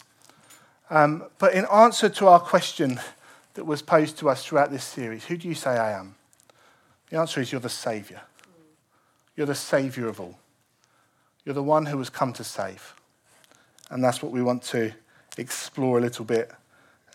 Um, 0.90 1.24
but 1.40 1.54
in 1.54 1.64
answer 1.64 2.08
to 2.08 2.28
our 2.28 2.38
question 2.38 3.00
that 3.54 3.64
was 3.64 3.82
posed 3.82 4.16
to 4.18 4.30
us 4.30 4.46
throughout 4.46 4.70
this 4.70 4.84
series, 4.84 5.24
who 5.24 5.36
do 5.36 5.48
you 5.48 5.56
say 5.56 5.72
I 5.72 5.90
am? 5.98 6.14
The 7.10 7.18
answer 7.18 7.40
is 7.40 7.50
you're 7.50 7.60
the 7.60 7.68
Saviour. 7.68 8.20
You're 9.34 9.48
the 9.48 9.56
Saviour 9.56 10.08
of 10.08 10.20
all. 10.20 10.38
You're 11.44 11.56
the 11.56 11.60
one 11.60 11.86
who 11.86 11.98
has 11.98 12.10
come 12.10 12.32
to 12.34 12.44
save. 12.44 12.94
And 13.90 14.04
that's 14.04 14.22
what 14.22 14.30
we 14.30 14.40
want 14.40 14.62
to 14.66 14.92
explore 15.36 15.98
a 15.98 16.00
little 16.00 16.24
bit 16.24 16.52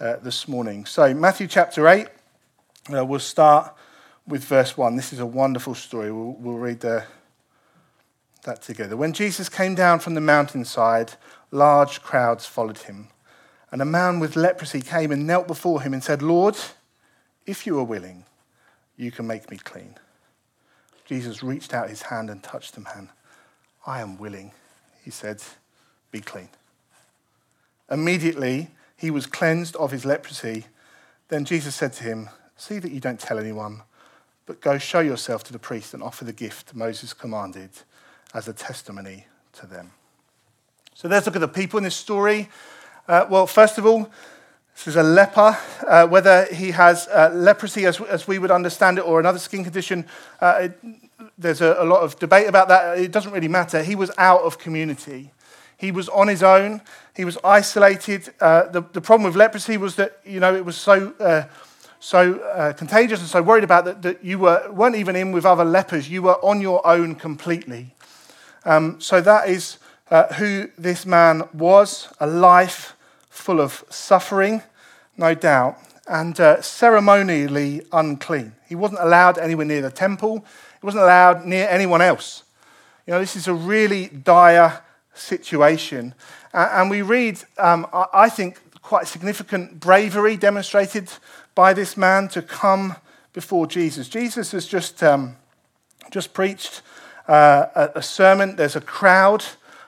uh, 0.02 0.18
this 0.18 0.46
morning. 0.46 0.86
So, 0.86 1.14
Matthew 1.14 1.48
chapter 1.48 1.88
8, 1.88 2.08
uh, 2.94 3.06
we'll 3.06 3.20
start 3.20 3.74
with 4.30 4.46
verse 4.46 4.78
1. 4.78 4.96
This 4.96 5.12
is 5.12 5.20
a 5.20 5.26
wonderful 5.26 5.76
story. 5.76 6.12
We'll, 6.12 6.36
we'll 6.40 6.58
read 6.58 6.80
the, 6.80 7.04
that 8.44 8.62
together. 8.62 8.96
When 8.96 9.12
Jesus 9.12 9.50
came 9.50 9.76
down 9.76 10.00
from 10.00 10.14
the 10.14 10.22
mountainside, 10.22 11.14
large 11.52 12.02
crowds 12.02 12.46
followed 12.46 12.78
him. 12.80 13.10
And 13.72 13.82
a 13.82 13.86
man 13.86 14.20
with 14.20 14.36
leprosy 14.36 14.82
came 14.82 15.12
and 15.12 15.28
knelt 15.28 15.48
before 15.48 15.82
him 15.82 15.94
and 15.94 16.04
said, 16.04 16.22
Lord, 16.22 16.56
if 17.46 17.66
you 17.66 17.78
are 17.80 17.84
willing, 17.84 18.26
you 18.96 19.12
can 19.12 19.28
make 19.28 19.50
me 19.50 19.58
clean. 19.58 19.96
Jesus 21.06 21.42
reached 21.42 21.74
out 21.74 21.90
his 21.90 22.04
hand 22.04 22.30
and 22.30 22.44
touched 22.44 22.76
the 22.76 22.82
man. 22.82 23.10
I 23.86 24.02
am 24.02 24.18
willing, 24.18 24.52
he 25.04 25.10
said, 25.10 25.42
be 26.12 26.22
clean. 26.22 26.50
Immediately, 27.90 28.70
he 28.96 29.10
was 29.10 29.26
cleansed 29.26 29.76
of 29.78 29.92
his 29.92 30.06
leprosy. 30.06 30.66
Then 31.30 31.46
Jesus 31.46 31.76
said 31.76 31.94
to 31.94 32.04
him, 32.04 32.30
See 32.56 32.78
that 32.80 32.92
you 32.92 33.00
don't 33.00 33.20
tell 33.20 33.40
anyone, 33.40 33.82
but 34.50 34.62
go 34.62 34.80
show 34.80 35.00
yourself 35.00 35.44
to 35.44 35.54
the 35.54 35.60
priest 35.60 35.94
and 35.94 36.02
offer 36.02 36.26
the 36.26 36.34
gift 36.34 36.74
Moses 36.74 37.14
commanded 37.14 37.70
as 38.34 38.48
a 38.48 38.54
testimony 38.54 39.28
to 39.54 39.68
them. 39.68 39.92
So 40.96 41.08
let's 41.08 41.28
look 41.28 41.36
at 41.36 41.42
the 41.42 41.48
people 41.48 41.78
in 41.78 41.84
this 41.84 41.96
story. 41.96 42.50
Uh, 43.08 43.28
well, 43.30 43.46
first 43.46 43.78
of 43.78 43.86
all, 43.86 44.10
this 44.74 44.88
is 44.88 44.96
a 44.96 45.04
leper. 45.04 45.56
Uh, 45.88 46.08
whether 46.08 46.46
he 46.46 46.72
has 46.72 47.08
uh, 47.10 47.30
leprosy 47.32 47.86
as, 47.86 48.02
as, 48.02 48.28
we 48.28 48.40
would 48.40 48.50
understand 48.50 48.98
it 48.98 49.02
or 49.02 49.20
another 49.20 49.38
skin 49.38 49.64
condition, 49.64 50.04
uh, 50.42 50.62
it, 50.62 50.80
there's 51.38 51.62
a, 51.62 51.76
a, 51.78 51.86
lot 51.86 52.02
of 52.02 52.18
debate 52.18 52.48
about 52.48 52.70
that. 52.70 52.98
It 52.98 53.12
doesn't 53.12 53.32
really 53.32 53.48
matter. 53.48 53.84
He 53.84 53.94
was 53.94 54.10
out 54.18 54.42
of 54.42 54.58
community. 54.58 55.32
He 55.78 55.92
was 55.92 56.10
on 56.10 56.28
his 56.28 56.42
own. 56.42 56.82
He 57.16 57.24
was 57.24 57.38
isolated. 57.44 58.34
Uh, 58.42 58.64
the, 58.70 58.82
the 58.94 59.00
problem 59.00 59.28
with 59.28 59.36
leprosy 59.36 59.78
was 59.78 59.96
that, 59.98 60.20
you 60.26 60.40
know, 60.40 60.56
it 60.56 60.66
was 60.66 60.76
so, 60.76 61.14
uh, 61.20 61.44
so 62.00 62.36
uh, 62.36 62.74
contagious 62.74 63.20
and 63.20 63.28
so 63.28 63.42
worried 63.42 63.64
about 63.64 63.86
that, 63.86 64.02
that 64.04 64.24
you 64.24 64.40
were, 64.40 64.72
weren't 64.72 64.96
even 64.96 65.16
in 65.16 65.32
with 65.32 65.46
other 65.46 65.66
lepers. 65.66 66.10
You 66.10 66.22
were 66.22 66.44
on 66.44 66.62
your 66.62 66.86
own 66.88 67.16
completely. 67.16 67.94
Um, 68.66 69.00
so 69.02 69.20
that 69.22 69.50
is 69.50 69.78
uh, 70.10 70.34
who 70.34 70.70
this 70.78 71.06
man 71.06 71.44
was 71.54 72.12
a 72.20 72.28
life 72.28 72.96
full 73.30 73.60
of 73.60 73.84
suffering, 73.90 74.64
no 75.18 75.34
doubt, 75.34 75.78
and 76.08 76.40
uh, 76.40 76.62
ceremonially 76.62 77.82
unclean. 77.92 78.54
He 78.68 78.76
wasn't 78.76 79.02
allowed 79.02 79.38
anywhere 79.38 79.66
near 79.66 79.82
the 79.82 79.92
temple, 79.92 80.46
he 80.80 80.86
wasn't 80.86 81.04
allowed 81.04 81.46
near 81.46 81.68
anyone 81.70 82.02
else. 82.02 82.44
You 83.06 83.14
know, 83.14 83.20
this 83.20 83.36
is 83.36 83.48
a 83.48 83.54
really 83.54 84.08
dire 84.08 84.82
situation. 85.14 86.14
and 86.54 86.90
we 86.90 87.02
read, 87.02 87.40
um, 87.58 87.88
I 87.92 88.30
think, 88.30 88.60
quite 88.90 89.08
significant 89.08 89.80
bravery 89.80 90.36
demonstrated 90.36 91.08
by 91.54 91.76
this 91.76 91.96
man 91.96 92.28
to 92.28 92.42
come 92.42 92.96
before 93.34 93.68
Jesus. 93.68 94.10
Jesus 94.10 94.52
has 94.52 94.66
just, 94.66 95.04
um, 95.04 95.36
just 96.10 96.34
preached 96.34 96.82
uh, 97.28 97.88
a, 97.94 98.02
sermon. 98.02 98.56
There's 98.56 98.76
a 98.76 98.82
crowd 98.82 99.46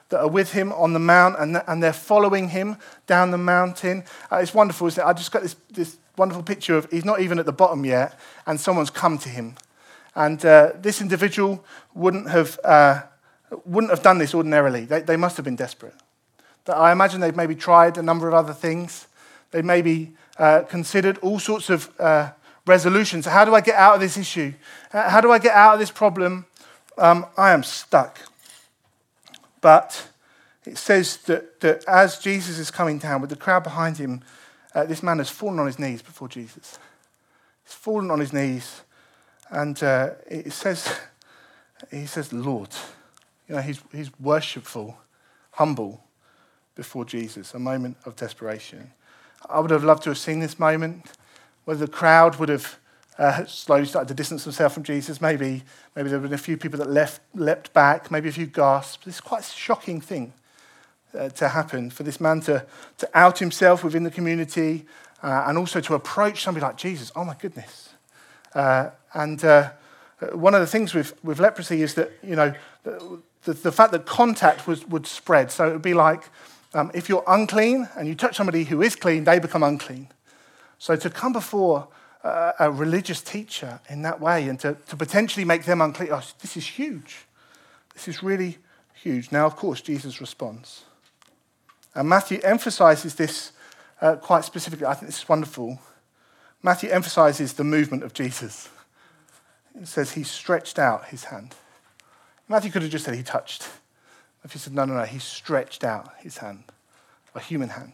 that 0.09 0.19
are 0.19 0.27
with 0.27 0.51
him 0.51 0.71
on 0.73 0.93
the 0.93 0.99
mount, 0.99 1.35
and, 1.39 1.63
and 1.65 1.81
they're 1.81 1.93
following 1.93 2.49
him 2.49 2.77
down 3.07 3.31
the 3.31 3.39
mountain. 3.39 4.03
Uh, 4.31 4.35
it's 4.35 4.53
wonderful, 4.53 4.85
isn't 4.85 5.03
it? 5.03 5.07
I 5.07 5.13
just 5.13 5.31
got 5.31 5.41
this, 5.41 5.55
this 5.71 5.97
wonderful 6.15 6.43
picture 6.43 6.77
of 6.77 6.87
he's 6.91 7.03
not 7.03 7.21
even 7.21 7.39
at 7.39 7.47
the 7.47 7.51
bottom 7.51 7.83
yet, 7.83 8.19
and 8.45 8.59
someone's 8.59 8.91
come 8.91 9.17
to 9.17 9.29
him. 9.29 9.55
And 10.13 10.45
uh, 10.45 10.73
this 10.79 11.01
individual 11.01 11.65
wouldn't 11.95 12.29
have 12.29 12.59
uh, 12.63 13.01
wouldn't 13.65 13.89
have 13.89 14.03
done 14.03 14.19
this 14.19 14.35
ordinarily. 14.35 14.85
They, 14.85 15.01
they 15.01 15.17
must 15.17 15.37
have 15.37 15.43
been 15.43 15.55
desperate. 15.55 15.95
I 16.67 16.91
imagine 16.91 17.21
they've 17.21 17.35
maybe 17.35 17.55
tried 17.55 17.97
a 17.97 18.03
number 18.03 18.27
of 18.27 18.33
other 18.33 18.53
things. 18.53 19.07
They 19.51 19.61
maybe 19.61 20.13
uh, 20.37 20.61
considered 20.61 21.17
all 21.19 21.39
sorts 21.39 21.69
of 21.69 21.89
uh, 21.99 22.31
resolutions. 22.65 23.25
How 23.25 23.45
do 23.45 23.55
I 23.55 23.61
get 23.61 23.75
out 23.75 23.95
of 23.95 24.01
this 24.01 24.17
issue? 24.17 24.53
How 24.91 25.21
do 25.21 25.31
I 25.31 25.39
get 25.39 25.53
out 25.53 25.73
of 25.73 25.79
this 25.79 25.91
problem? 25.91 26.45
Um, 26.97 27.25
I 27.37 27.51
am 27.51 27.63
stuck. 27.63 28.19
But 29.59 30.07
it 30.65 30.77
says 30.77 31.17
that, 31.23 31.59
that 31.61 31.83
as 31.87 32.19
Jesus 32.19 32.59
is 32.59 32.71
coming 32.71 32.99
down 32.99 33.21
with 33.21 33.29
the 33.29 33.35
crowd 33.35 33.63
behind 33.63 33.97
him, 33.97 34.21
uh, 34.73 34.85
this 34.85 35.03
man 35.03 35.17
has 35.17 35.29
fallen 35.29 35.59
on 35.59 35.65
his 35.65 35.79
knees 35.79 36.01
before 36.01 36.27
Jesus. 36.27 36.77
He's 37.63 37.73
fallen 37.73 38.11
on 38.11 38.19
his 38.19 38.33
knees, 38.33 38.81
and 39.49 39.81
uh, 39.83 40.11
it 40.27 40.53
says, 40.53 40.97
he 41.89 42.05
says, 42.05 42.31
Lord. 42.31 42.69
You 43.47 43.55
know, 43.55 43.61
he's, 43.61 43.81
he's 43.91 44.09
worshipful, 44.19 44.97
humble 45.51 46.01
before 46.75 47.05
Jesus, 47.05 47.53
a 47.53 47.59
moment 47.59 47.97
of 48.05 48.15
desperation. 48.15 48.91
I 49.49 49.59
would 49.59 49.71
have 49.71 49.83
loved 49.83 50.03
to 50.03 50.09
have 50.09 50.17
seen 50.17 50.39
this 50.39 50.59
moment, 50.59 51.11
whether 51.65 51.85
the 51.85 51.91
crowd 51.91 52.37
would 52.37 52.49
have 52.49 52.79
uh, 53.17 53.45
slowly 53.45 53.85
started 53.85 54.07
to 54.07 54.13
distance 54.13 54.43
themselves 54.43 54.73
from 54.73 54.83
Jesus. 54.83 55.21
Maybe, 55.21 55.63
maybe 55.95 56.09
there 56.09 56.19
have 56.19 56.23
been 56.23 56.33
a 56.33 56.37
few 56.37 56.57
people 56.57 56.79
that 56.79 56.89
left, 56.89 57.21
leapt 57.33 57.73
back, 57.73 58.09
maybe 58.09 58.29
a 58.29 58.31
few 58.31 58.45
gasps. 58.45 59.05
It's 59.05 59.21
quite 59.21 59.41
a 59.41 59.51
shocking 59.51 60.01
thing 60.01 60.33
uh, 61.17 61.29
to 61.29 61.49
happen 61.49 61.89
for 61.89 62.03
this 62.03 62.21
man 62.21 62.41
to, 62.41 62.65
to 62.97 63.09
out 63.13 63.39
himself 63.39 63.83
within 63.83 64.03
the 64.03 64.11
community 64.11 64.85
uh, 65.21 65.45
and 65.47 65.57
also 65.57 65.81
to 65.81 65.93
approach 65.93 66.43
somebody 66.43 66.65
like 66.65 66.77
Jesus. 66.77 67.11
Oh 67.15 67.25
my 67.25 67.35
goodness. 67.35 67.89
Uh, 68.55 68.91
and 69.13 69.43
uh, 69.43 69.71
one 70.33 70.53
of 70.53 70.61
the 70.61 70.67
things 70.67 70.93
with, 70.93 71.21
with 71.23 71.39
leprosy 71.39 71.81
is 71.81 71.95
that, 71.95 72.11
you 72.23 72.35
know, 72.35 72.53
the, 73.43 73.53
the 73.53 73.71
fact 73.71 73.91
that 73.91 74.05
contact 74.05 74.67
was, 74.67 74.85
would 74.87 75.05
spread. 75.05 75.51
So 75.51 75.67
it 75.67 75.73
would 75.73 75.81
be 75.81 75.93
like 75.93 76.23
um, 76.73 76.91
if 76.93 77.09
you're 77.09 77.23
unclean 77.27 77.89
and 77.97 78.07
you 78.07 78.15
touch 78.15 78.35
somebody 78.35 78.63
who 78.63 78.81
is 78.81 78.95
clean, 78.95 79.23
they 79.23 79.39
become 79.39 79.63
unclean. 79.63 80.07
So 80.77 80.95
to 80.95 81.09
come 81.09 81.33
before 81.33 81.87
uh, 82.23 82.53
a 82.59 82.71
religious 82.71 83.21
teacher 83.21 83.79
in 83.89 84.01
that 84.03 84.19
way 84.19 84.47
and 84.47 84.59
to, 84.61 84.77
to 84.87 84.95
potentially 84.95 85.45
make 85.45 85.65
them 85.65 85.81
unclean, 85.81 86.09
oh, 86.11 86.23
this 86.39 86.55
is 86.55 86.65
huge. 86.65 87.25
This 87.93 88.07
is 88.07 88.23
really 88.23 88.57
huge. 88.93 89.31
Now, 89.31 89.45
of 89.45 89.55
course, 89.55 89.81
Jesus 89.81 90.21
responds. 90.21 90.83
And 91.93 92.07
Matthew 92.07 92.39
emphasizes 92.43 93.15
this 93.15 93.51
uh, 93.99 94.15
quite 94.15 94.45
specifically. 94.45 94.85
I 94.85 94.93
think 94.93 95.07
this 95.07 95.19
is 95.19 95.29
wonderful. 95.29 95.79
Matthew 96.63 96.89
emphasizes 96.89 97.53
the 97.53 97.63
movement 97.63 98.03
of 98.03 98.13
Jesus. 98.13 98.69
It 99.79 99.87
says 99.87 100.11
he 100.11 100.23
stretched 100.23 100.79
out 100.79 101.07
his 101.07 101.25
hand. 101.25 101.55
Matthew 102.47 102.71
could 102.71 102.81
have 102.81 102.91
just 102.91 103.05
said 103.05 103.15
he 103.15 103.23
touched. 103.23 103.69
Matthew 104.43 104.59
said, 104.59 104.73
no, 104.73 104.85
no, 104.85 104.95
no. 104.95 105.03
He 105.03 105.19
stretched 105.19 105.83
out 105.83 106.13
his 106.19 106.37
hand, 106.37 106.63
a 107.35 107.39
human 107.39 107.69
hand, 107.69 107.93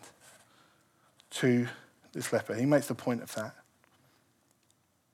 to 1.31 1.67
this 2.13 2.31
leper. 2.31 2.55
He 2.55 2.65
makes 2.65 2.87
the 2.87 2.95
point 2.95 3.21
of 3.21 3.33
that. 3.35 3.53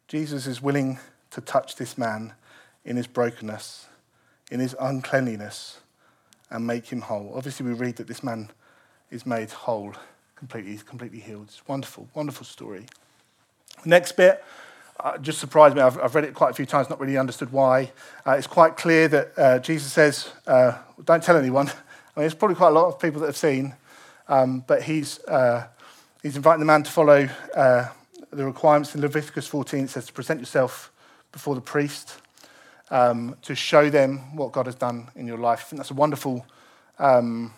Jesus 0.07 0.45
is 0.45 0.61
willing 0.61 0.99
to 1.31 1.41
touch 1.41 1.75
this 1.75 1.97
man 1.97 2.33
in 2.85 2.97
his 2.97 3.07
brokenness, 3.07 3.87
in 4.51 4.59
his 4.59 4.75
uncleanliness, 4.79 5.79
and 6.51 6.67
make 6.67 6.87
him 6.87 7.01
whole. 7.01 7.33
Obviously, 7.35 7.65
we 7.65 7.73
read 7.73 7.95
that 7.95 8.07
this 8.07 8.23
man 8.23 8.49
is 9.09 9.25
made 9.25 9.49
whole, 9.49 9.93
completely, 10.35 10.77
completely 10.77 11.19
healed. 11.19 11.45
It's 11.45 11.67
wonderful, 11.67 12.07
wonderful 12.13 12.45
story. 12.45 12.85
Next 13.85 14.11
bit 14.11 14.43
uh, 14.99 15.17
just 15.17 15.39
surprised 15.39 15.75
me. 15.75 15.81
I've, 15.81 15.99
I've, 15.99 16.15
read 16.15 16.23
it 16.23 16.33
quite 16.33 16.51
a 16.51 16.53
few 16.53 16.65
times, 16.65 16.89
not 16.89 16.99
really 16.99 17.17
understood 17.17 17.51
why. 17.51 17.91
Uh, 18.25 18.31
it's 18.31 18.47
quite 18.47 18.77
clear 18.77 19.07
that 19.07 19.33
uh, 19.37 19.59
Jesus 19.59 19.91
says, 19.91 20.31
uh, 20.47 20.77
don't 21.03 21.23
tell 21.23 21.37
anyone. 21.37 21.67
I 21.69 21.71
mean, 21.71 22.23
there's 22.23 22.35
probably 22.35 22.55
quite 22.55 22.69
a 22.69 22.73
lot 22.73 22.87
of 22.87 22.99
people 22.99 23.21
that 23.21 23.27
have 23.27 23.37
seen, 23.37 23.73
um, 24.27 24.63
but 24.67 24.83
he's, 24.83 25.19
uh, 25.25 25.67
he's 26.21 26.35
inviting 26.35 26.59
the 26.59 26.65
man 26.65 26.83
to 26.83 26.91
follow 26.91 27.27
uh, 27.55 27.87
the 28.31 28.45
requirements 28.45 28.93
in 28.95 29.01
Leviticus 29.01 29.47
14. 29.47 29.85
It 29.85 29.89
says 29.89 30.05
to 30.05 30.13
present 30.13 30.39
yourself 30.39 30.91
before 31.31 31.55
the 31.55 31.61
priest, 31.61 32.17
um, 32.91 33.35
to 33.41 33.55
show 33.55 33.89
them 33.89 34.35
what 34.35 34.51
God 34.51 34.67
has 34.67 34.75
done 34.75 35.09
in 35.15 35.25
your 35.25 35.39
life. 35.39 35.61
I 35.61 35.63
think 35.63 35.79
that's 35.79 35.91
a 35.91 35.95
wonderful. 35.95 36.45
Um, 36.99 37.53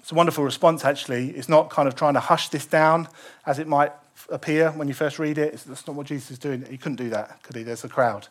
it's 0.00 0.12
a 0.12 0.14
wonderful 0.14 0.44
response, 0.44 0.84
actually. 0.84 1.30
It's 1.30 1.48
not 1.48 1.70
kind 1.70 1.86
of 1.86 1.94
trying 1.94 2.14
to 2.14 2.20
hush 2.20 2.48
this 2.48 2.66
down 2.66 3.06
as 3.46 3.58
it 3.58 3.68
might 3.68 3.92
appear 4.28 4.70
when 4.72 4.88
you 4.88 4.94
first 4.94 5.18
read 5.18 5.38
it. 5.38 5.62
That's 5.66 5.86
not 5.86 5.96
what 5.96 6.06
Jesus 6.06 6.32
is 6.32 6.38
doing. 6.38 6.64
He 6.68 6.76
couldn't 6.76 6.96
do 6.96 7.10
that, 7.10 7.42
could 7.42 7.56
he? 7.56 7.62
There's 7.62 7.84
a 7.84 7.88
crowd. 7.88 8.28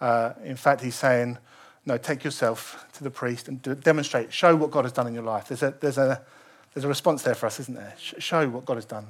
Uh, 0.00 0.32
in 0.44 0.56
fact, 0.56 0.82
he's 0.82 0.94
saying, 0.94 1.38
no, 1.86 1.96
take 1.98 2.24
yourself 2.24 2.86
to 2.94 3.04
the 3.04 3.10
priest 3.10 3.48
and 3.48 3.62
demonstrate, 3.82 4.32
show 4.32 4.56
what 4.56 4.70
God 4.70 4.84
has 4.84 4.92
done 4.92 5.06
in 5.06 5.14
your 5.14 5.22
life. 5.22 5.48
There's 5.48 5.62
a, 5.62 5.74
there's 5.80 5.98
a, 5.98 6.22
there's 6.72 6.84
a 6.84 6.88
response 6.88 7.22
there 7.22 7.34
for 7.34 7.46
us, 7.46 7.60
isn't 7.60 7.74
there? 7.74 7.94
show 7.98 8.48
what 8.48 8.64
God 8.64 8.76
has 8.76 8.84
done. 8.84 9.06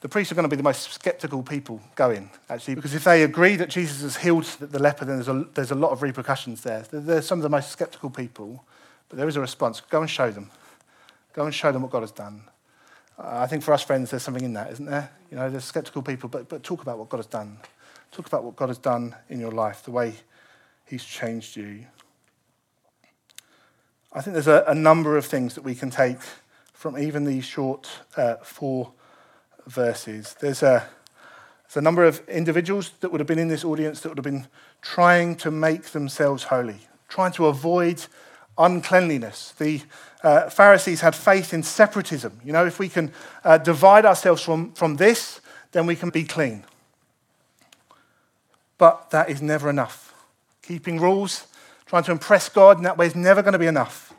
The 0.00 0.08
priests 0.08 0.32
are 0.32 0.34
going 0.34 0.44
to 0.44 0.48
be 0.48 0.56
the 0.56 0.64
most 0.64 0.92
skeptical 0.92 1.44
people 1.44 1.80
going, 1.94 2.28
actually, 2.50 2.74
because 2.74 2.94
if 2.94 3.04
they 3.04 3.22
agree 3.22 3.54
that 3.56 3.68
Jesus 3.68 4.02
has 4.02 4.16
healed 4.16 4.44
the 4.44 4.80
leper, 4.80 5.04
then 5.04 5.16
there's 5.16 5.28
a, 5.28 5.46
there's 5.54 5.70
a 5.70 5.76
lot 5.76 5.92
of 5.92 6.02
repercussions 6.02 6.62
there. 6.62 6.82
They're 6.90 7.22
some 7.22 7.38
of 7.38 7.44
the 7.44 7.48
most 7.48 7.70
skeptical 7.70 8.10
people, 8.10 8.64
but 9.08 9.16
there 9.16 9.28
is 9.28 9.36
a 9.36 9.40
response. 9.40 9.80
Go 9.80 10.00
and 10.00 10.10
show 10.10 10.32
them. 10.32 10.50
Go 11.34 11.44
and 11.44 11.54
show 11.54 11.70
them 11.70 11.82
what 11.82 11.92
God 11.92 12.00
has 12.00 12.10
done. 12.10 12.42
I 13.24 13.46
think 13.46 13.62
for 13.62 13.72
us 13.72 13.82
friends, 13.82 14.10
there's 14.10 14.22
something 14.22 14.44
in 14.44 14.54
that, 14.54 14.72
isn't 14.72 14.86
there? 14.86 15.10
You 15.30 15.36
know, 15.36 15.48
there's 15.48 15.64
skeptical 15.64 16.02
people, 16.02 16.28
but, 16.28 16.48
but 16.48 16.62
talk 16.62 16.82
about 16.82 16.98
what 16.98 17.08
God 17.08 17.18
has 17.18 17.26
done. 17.26 17.58
Talk 18.10 18.26
about 18.26 18.42
what 18.44 18.56
God 18.56 18.68
has 18.68 18.78
done 18.78 19.14
in 19.28 19.38
your 19.38 19.52
life, 19.52 19.84
the 19.84 19.92
way 19.92 20.14
He's 20.84 21.04
changed 21.04 21.56
you. 21.56 21.86
I 24.12 24.20
think 24.20 24.34
there's 24.34 24.48
a, 24.48 24.64
a 24.66 24.74
number 24.74 25.16
of 25.16 25.24
things 25.24 25.54
that 25.54 25.62
we 25.62 25.74
can 25.74 25.90
take 25.90 26.18
from 26.74 26.98
even 26.98 27.24
these 27.24 27.44
short 27.44 27.88
uh, 28.16 28.36
four 28.42 28.92
verses. 29.66 30.34
There's 30.40 30.62
a, 30.62 30.86
there's 31.64 31.76
a 31.76 31.80
number 31.80 32.04
of 32.04 32.28
individuals 32.28 32.90
that 33.00 33.10
would 33.10 33.20
have 33.20 33.28
been 33.28 33.38
in 33.38 33.48
this 33.48 33.64
audience 33.64 34.00
that 34.00 34.08
would 34.08 34.18
have 34.18 34.24
been 34.24 34.48
trying 34.82 35.36
to 35.36 35.50
make 35.50 35.84
themselves 35.84 36.44
holy, 36.44 36.80
trying 37.08 37.32
to 37.32 37.46
avoid 37.46 38.04
uncleanliness. 38.58 39.52
The 39.58 39.82
uh, 40.22 40.50
Pharisees 40.50 41.00
had 41.00 41.14
faith 41.14 41.52
in 41.52 41.62
separatism. 41.62 42.40
You 42.44 42.52
know, 42.52 42.66
if 42.66 42.78
we 42.78 42.88
can 42.88 43.12
uh, 43.44 43.58
divide 43.58 44.04
ourselves 44.04 44.42
from, 44.42 44.72
from 44.72 44.96
this, 44.96 45.40
then 45.72 45.86
we 45.86 45.96
can 45.96 46.10
be 46.10 46.24
clean. 46.24 46.64
But 48.78 49.10
that 49.10 49.30
is 49.30 49.42
never 49.42 49.70
enough. 49.70 50.14
Keeping 50.62 51.00
rules, 51.00 51.46
trying 51.86 52.04
to 52.04 52.12
impress 52.12 52.48
God 52.48 52.78
in 52.78 52.84
that 52.84 52.98
way 52.98 53.06
is 53.06 53.14
never 53.14 53.42
going 53.42 53.52
to 53.52 53.58
be 53.58 53.66
enough 53.66 54.12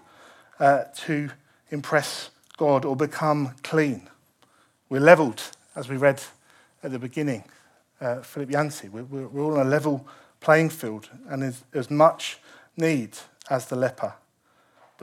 uh, 0.59 0.83
to 1.05 1.29
impress 1.69 2.29
God 2.57 2.85
or 2.85 2.95
become 2.95 3.55
clean. 3.63 4.09
We're 4.89 5.01
leveled, 5.01 5.41
as 5.75 5.89
we 5.89 5.97
read 5.97 6.21
at 6.83 6.91
the 6.91 6.99
beginning, 6.99 7.43
uh, 7.99 8.21
Philip 8.21 8.51
Yancey. 8.51 8.89
We're, 8.89 9.03
we're, 9.03 9.41
all 9.41 9.59
on 9.59 9.65
a 9.65 9.69
level 9.69 10.05
playing 10.39 10.69
field, 10.69 11.09
and 11.27 11.41
there's 11.41 11.63
as 11.73 11.89
much 11.89 12.37
need 12.77 13.17
as 13.49 13.67
the 13.67 13.75
leper. 13.75 14.13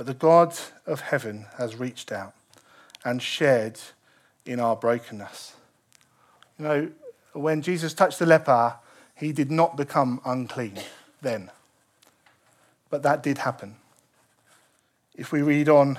But 0.01 0.07
the 0.07 0.15
God 0.15 0.55
of 0.87 1.03
heaven 1.03 1.45
has 1.59 1.77
reached 1.77 2.11
out 2.11 2.33
and 3.05 3.21
shared 3.21 3.79
in 4.47 4.59
our 4.59 4.75
brokenness. 4.75 5.53
You 6.59 6.65
know, 6.65 6.91
when 7.35 7.61
Jesus 7.61 7.93
touched 7.93 8.19
the 8.19 8.25
leper, 8.25 8.77
he 9.15 9.31
did 9.31 9.51
not 9.51 9.77
become 9.77 10.23
unclean 10.25 10.79
then. 11.21 11.51
But 12.89 13.03
that 13.03 13.23
did 13.23 13.37
happen. 13.37 13.77
If 15.17 15.33
we 15.33 15.43
read 15.43 15.69
on 15.69 15.99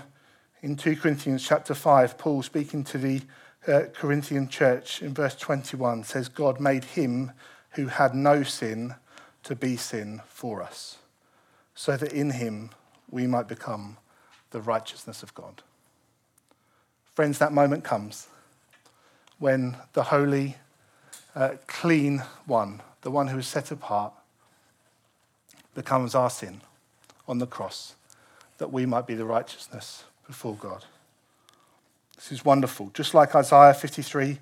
in 0.63 0.77
2 0.77 0.95
Corinthians 0.95 1.45
chapter 1.47 1.75
5, 1.75 2.17
Paul 2.17 2.41
speaking 2.41 2.83
to 2.85 2.97
the 2.97 3.21
uh, 3.67 3.81
Corinthian 3.93 4.47
church 4.47 5.03
in 5.03 5.13
verse 5.13 5.35
21 5.35 6.05
says, 6.05 6.27
God 6.27 6.59
made 6.59 6.85
him 6.85 7.33
who 7.73 7.85
had 7.85 8.15
no 8.15 8.41
sin 8.41 8.95
to 9.43 9.55
be 9.55 9.77
sin 9.77 10.21
for 10.27 10.63
us, 10.63 10.97
so 11.75 11.95
that 11.95 12.11
in 12.11 12.31
him 12.31 12.71
we 13.11 13.27
might 13.27 13.47
become 13.47 13.97
the 14.51 14.61
righteousness 14.61 15.21
of 15.21 15.33
God. 15.33 15.61
Friends, 17.13 17.37
that 17.39 17.51
moment 17.51 17.83
comes 17.83 18.27
when 19.37 19.75
the 19.93 20.03
holy, 20.03 20.55
uh, 21.35 21.55
clean 21.67 22.23
one, 22.45 22.81
the 23.01 23.11
one 23.11 23.27
who 23.27 23.39
is 23.39 23.47
set 23.47 23.71
apart, 23.71 24.13
becomes 25.75 26.15
our 26.15 26.29
sin 26.29 26.61
on 27.27 27.39
the 27.39 27.47
cross, 27.47 27.95
that 28.57 28.71
we 28.71 28.85
might 28.85 29.07
be 29.07 29.15
the 29.15 29.25
righteousness 29.25 30.03
before 30.27 30.55
God. 30.55 30.85
This 32.15 32.31
is 32.31 32.45
wonderful. 32.45 32.91
Just 32.93 33.13
like 33.13 33.35
Isaiah 33.35 33.73
53 33.73 34.39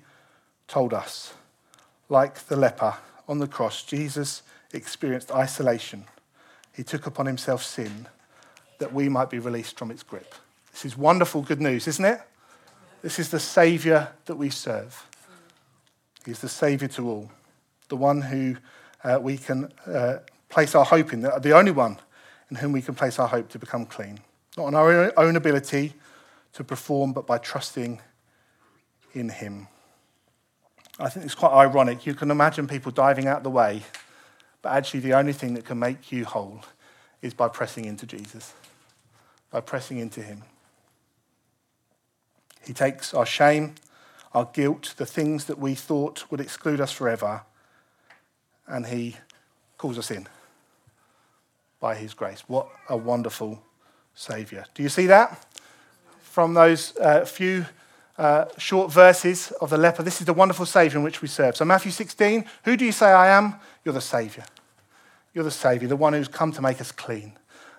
told 0.68 0.92
us, 0.92 1.32
like 2.08 2.46
the 2.46 2.56
leper 2.56 2.94
on 3.26 3.38
the 3.38 3.46
cross, 3.46 3.82
Jesus 3.82 4.42
experienced 4.72 5.30
isolation. 5.30 6.04
He 6.74 6.82
took 6.82 7.06
upon 7.06 7.26
himself 7.26 7.64
sin 7.64 8.06
that 8.80 8.92
we 8.92 9.08
might 9.08 9.30
be 9.30 9.38
released 9.38 9.78
from 9.78 9.90
its 9.90 10.02
grip. 10.02 10.34
This 10.72 10.84
is 10.84 10.96
wonderful 10.96 11.42
good 11.42 11.60
news, 11.60 11.86
isn't 11.86 12.04
it? 12.04 12.20
This 13.02 13.18
is 13.18 13.28
the 13.30 13.38
Saviour 13.38 14.08
that 14.24 14.34
we 14.34 14.50
serve. 14.50 15.06
He's 16.26 16.40
the 16.40 16.48
Saviour 16.48 16.88
to 16.88 17.08
all, 17.08 17.30
the 17.88 17.96
one 17.96 18.20
who 18.20 18.56
uh, 19.04 19.18
we 19.20 19.38
can 19.38 19.72
uh, 19.86 20.18
place 20.48 20.74
our 20.74 20.84
hope 20.84 21.12
in, 21.12 21.20
the, 21.20 21.30
the 21.40 21.56
only 21.56 21.70
one 21.70 21.98
in 22.50 22.56
whom 22.56 22.72
we 22.72 22.82
can 22.82 22.94
place 22.94 23.18
our 23.18 23.28
hope 23.28 23.48
to 23.50 23.58
become 23.58 23.86
clean. 23.86 24.18
Not 24.56 24.66
on 24.66 24.74
our 24.74 25.18
own 25.18 25.36
ability 25.36 25.94
to 26.54 26.64
perform, 26.64 27.12
but 27.12 27.26
by 27.26 27.38
trusting 27.38 28.00
in 29.14 29.28
Him. 29.28 29.68
I 30.98 31.08
think 31.08 31.24
it's 31.24 31.34
quite 31.34 31.52
ironic. 31.52 32.04
You 32.04 32.14
can 32.14 32.30
imagine 32.30 32.66
people 32.66 32.92
diving 32.92 33.26
out 33.26 33.42
the 33.42 33.50
way, 33.50 33.82
but 34.62 34.72
actually, 34.72 35.00
the 35.00 35.14
only 35.14 35.32
thing 35.32 35.54
that 35.54 35.64
can 35.64 35.78
make 35.78 36.12
you 36.12 36.24
whole 36.24 36.62
is 37.22 37.32
by 37.32 37.48
pressing 37.48 37.86
into 37.86 38.04
Jesus, 38.04 38.52
by 39.50 39.60
pressing 39.60 39.98
into 39.98 40.22
Him. 40.22 40.42
He 42.64 42.72
takes 42.72 43.14
our 43.14 43.26
shame, 43.26 43.74
our 44.32 44.48
guilt, 44.52 44.94
the 44.96 45.06
things 45.06 45.46
that 45.46 45.58
we 45.58 45.74
thought 45.74 46.30
would 46.30 46.40
exclude 46.40 46.80
us 46.80 46.92
forever, 46.92 47.42
and 48.66 48.86
He 48.86 49.16
calls 49.78 49.98
us 49.98 50.10
in 50.10 50.28
by 51.80 51.94
His 51.94 52.14
grace. 52.14 52.44
What 52.46 52.68
a 52.88 52.96
wonderful 52.96 53.62
Saviour. 54.14 54.64
Do 54.74 54.82
you 54.82 54.88
see 54.88 55.06
that? 55.06 55.46
From 56.22 56.54
those 56.54 56.96
uh, 56.98 57.24
few 57.24 57.66
uh, 58.18 58.44
short 58.58 58.92
verses 58.92 59.50
of 59.60 59.70
the 59.70 59.78
leper, 59.78 60.02
this 60.02 60.20
is 60.20 60.26
the 60.26 60.34
wonderful 60.34 60.66
Saviour 60.66 60.98
in 60.98 61.04
which 61.04 61.22
we 61.22 61.28
serve. 61.28 61.56
So, 61.56 61.64
Matthew 61.64 61.90
16, 61.90 62.44
who 62.64 62.76
do 62.76 62.84
you 62.84 62.92
say 62.92 63.06
I 63.06 63.28
am? 63.36 63.54
You're 63.84 63.94
the 63.94 64.00
Saviour. 64.00 64.44
You're 65.32 65.44
the 65.44 65.50
Saviour, 65.50 65.88
the 65.88 65.96
one 65.96 66.12
who's 66.12 66.28
come 66.28 66.52
to 66.52 66.62
make 66.62 66.80
us 66.80 66.92
clean, 66.92 67.32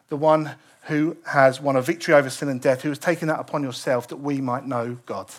the 0.10 0.18
one 0.18 0.56
who 0.84 1.18
has 1.28 1.62
won 1.62 1.76
a 1.76 1.82
victory 1.82 2.14
over 2.14 2.30
sin 2.30 2.50
and 2.50 2.62
death, 2.62 2.82
who 2.82 2.90
has 2.90 3.00
taken 3.00 3.28
that 3.28 3.40
upon 3.40 3.64
yourself 3.64 4.08
that 4.08 4.18
we 4.18 4.42
might 4.42 4.66
know 4.66 4.98
God. 5.06 5.30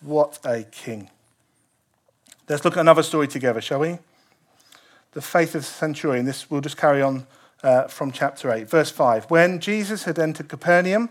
What 0.00 0.38
a 0.44 0.64
king. 0.64 1.10
Let's 2.48 2.64
look 2.64 2.76
at 2.76 2.80
another 2.80 3.02
story 3.02 3.28
together, 3.28 3.60
shall 3.60 3.80
we? 3.80 3.98
The 5.12 5.22
faith 5.22 5.54
of 5.54 5.62
the 5.62 5.66
centurion. 5.66 6.26
This 6.26 6.50
we'll 6.50 6.60
just 6.60 6.76
carry 6.76 7.02
on 7.02 7.26
uh, 7.62 7.84
from 7.84 8.12
chapter 8.12 8.52
8, 8.52 8.68
verse 8.68 8.90
5. 8.90 9.30
When 9.30 9.60
Jesus 9.60 10.04
had 10.04 10.18
entered 10.18 10.48
Capernaum, 10.48 11.10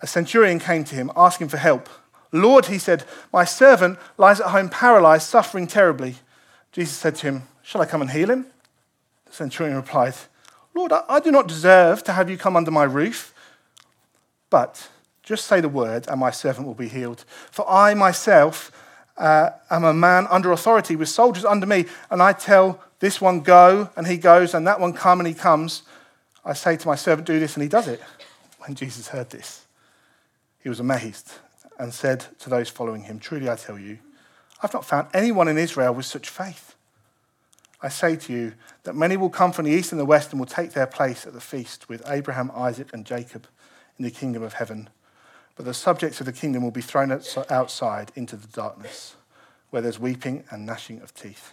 a 0.00 0.06
centurion 0.06 0.58
came 0.58 0.84
to 0.84 0.94
him 0.94 1.10
asking 1.16 1.48
for 1.48 1.58
help. 1.58 1.88
Lord, 2.32 2.66
he 2.66 2.78
said, 2.78 3.04
my 3.32 3.44
servant 3.44 3.98
lies 4.16 4.40
at 4.40 4.48
home 4.48 4.70
paralyzed, 4.70 5.28
suffering 5.28 5.66
terribly. 5.66 6.16
Jesus 6.72 6.96
said 6.96 7.16
to 7.16 7.26
him, 7.26 7.42
Shall 7.62 7.80
I 7.80 7.86
come 7.86 8.00
and 8.00 8.10
heal 8.10 8.30
him? 8.30 8.46
The 9.26 9.32
centurion 9.32 9.76
replied, 9.76 10.14
Lord, 10.74 10.92
I 10.92 11.20
do 11.20 11.30
not 11.30 11.48
deserve 11.48 12.02
to 12.04 12.12
have 12.12 12.30
you 12.30 12.38
come 12.38 12.56
under 12.56 12.70
my 12.70 12.84
roof, 12.84 13.34
but 14.50 14.88
just 15.22 15.46
say 15.46 15.60
the 15.60 15.68
word, 15.68 16.06
and 16.08 16.18
my 16.18 16.30
servant 16.30 16.66
will 16.66 16.74
be 16.74 16.88
healed. 16.88 17.24
For 17.50 17.68
I 17.68 17.94
myself 17.94 18.72
uh, 19.16 19.50
am 19.70 19.84
a 19.84 19.92
man 19.92 20.26
under 20.30 20.50
authority 20.52 20.96
with 20.96 21.08
soldiers 21.08 21.44
under 21.44 21.66
me, 21.66 21.86
and 22.10 22.22
I 22.22 22.32
tell 22.32 22.82
this 23.00 23.20
one 23.20 23.40
go, 23.40 23.90
and 23.96 24.06
he 24.06 24.16
goes, 24.16 24.54
and 24.54 24.66
that 24.66 24.80
one 24.80 24.92
come, 24.92 25.20
and 25.20 25.26
he 25.26 25.34
comes. 25.34 25.82
I 26.44 26.54
say 26.54 26.76
to 26.76 26.88
my 26.88 26.96
servant, 26.96 27.26
do 27.26 27.38
this, 27.38 27.54
and 27.54 27.62
he 27.62 27.68
does 27.68 27.88
it. 27.88 28.00
When 28.58 28.74
Jesus 28.74 29.08
heard 29.08 29.30
this, 29.30 29.66
he 30.62 30.68
was 30.68 30.80
amazed 30.80 31.32
and 31.78 31.92
said 31.92 32.24
to 32.40 32.50
those 32.50 32.68
following 32.68 33.02
him, 33.02 33.18
Truly 33.18 33.50
I 33.50 33.56
tell 33.56 33.78
you, 33.78 33.98
I've 34.62 34.72
not 34.72 34.84
found 34.84 35.08
anyone 35.12 35.48
in 35.48 35.58
Israel 35.58 35.92
with 35.92 36.06
such 36.06 36.28
faith. 36.28 36.71
I 37.82 37.88
say 37.88 38.16
to 38.16 38.32
you 38.32 38.52
that 38.84 38.94
many 38.94 39.16
will 39.16 39.30
come 39.30 39.52
from 39.52 39.64
the 39.64 39.72
east 39.72 39.90
and 39.90 40.00
the 40.00 40.04
west 40.04 40.30
and 40.30 40.38
will 40.38 40.46
take 40.46 40.72
their 40.72 40.86
place 40.86 41.26
at 41.26 41.32
the 41.32 41.40
feast 41.40 41.88
with 41.88 42.02
Abraham, 42.06 42.52
Isaac, 42.54 42.88
and 42.92 43.04
Jacob 43.04 43.46
in 43.98 44.04
the 44.04 44.10
kingdom 44.10 44.42
of 44.42 44.54
heaven. 44.54 44.88
But 45.56 45.64
the 45.64 45.74
subjects 45.74 46.20
of 46.20 46.26
the 46.26 46.32
kingdom 46.32 46.62
will 46.62 46.70
be 46.70 46.80
thrown 46.80 47.10
outside 47.50 48.12
into 48.14 48.36
the 48.36 48.46
darkness, 48.46 49.16
where 49.70 49.82
there's 49.82 49.98
weeping 49.98 50.44
and 50.50 50.64
gnashing 50.64 51.02
of 51.02 51.12
teeth. 51.12 51.52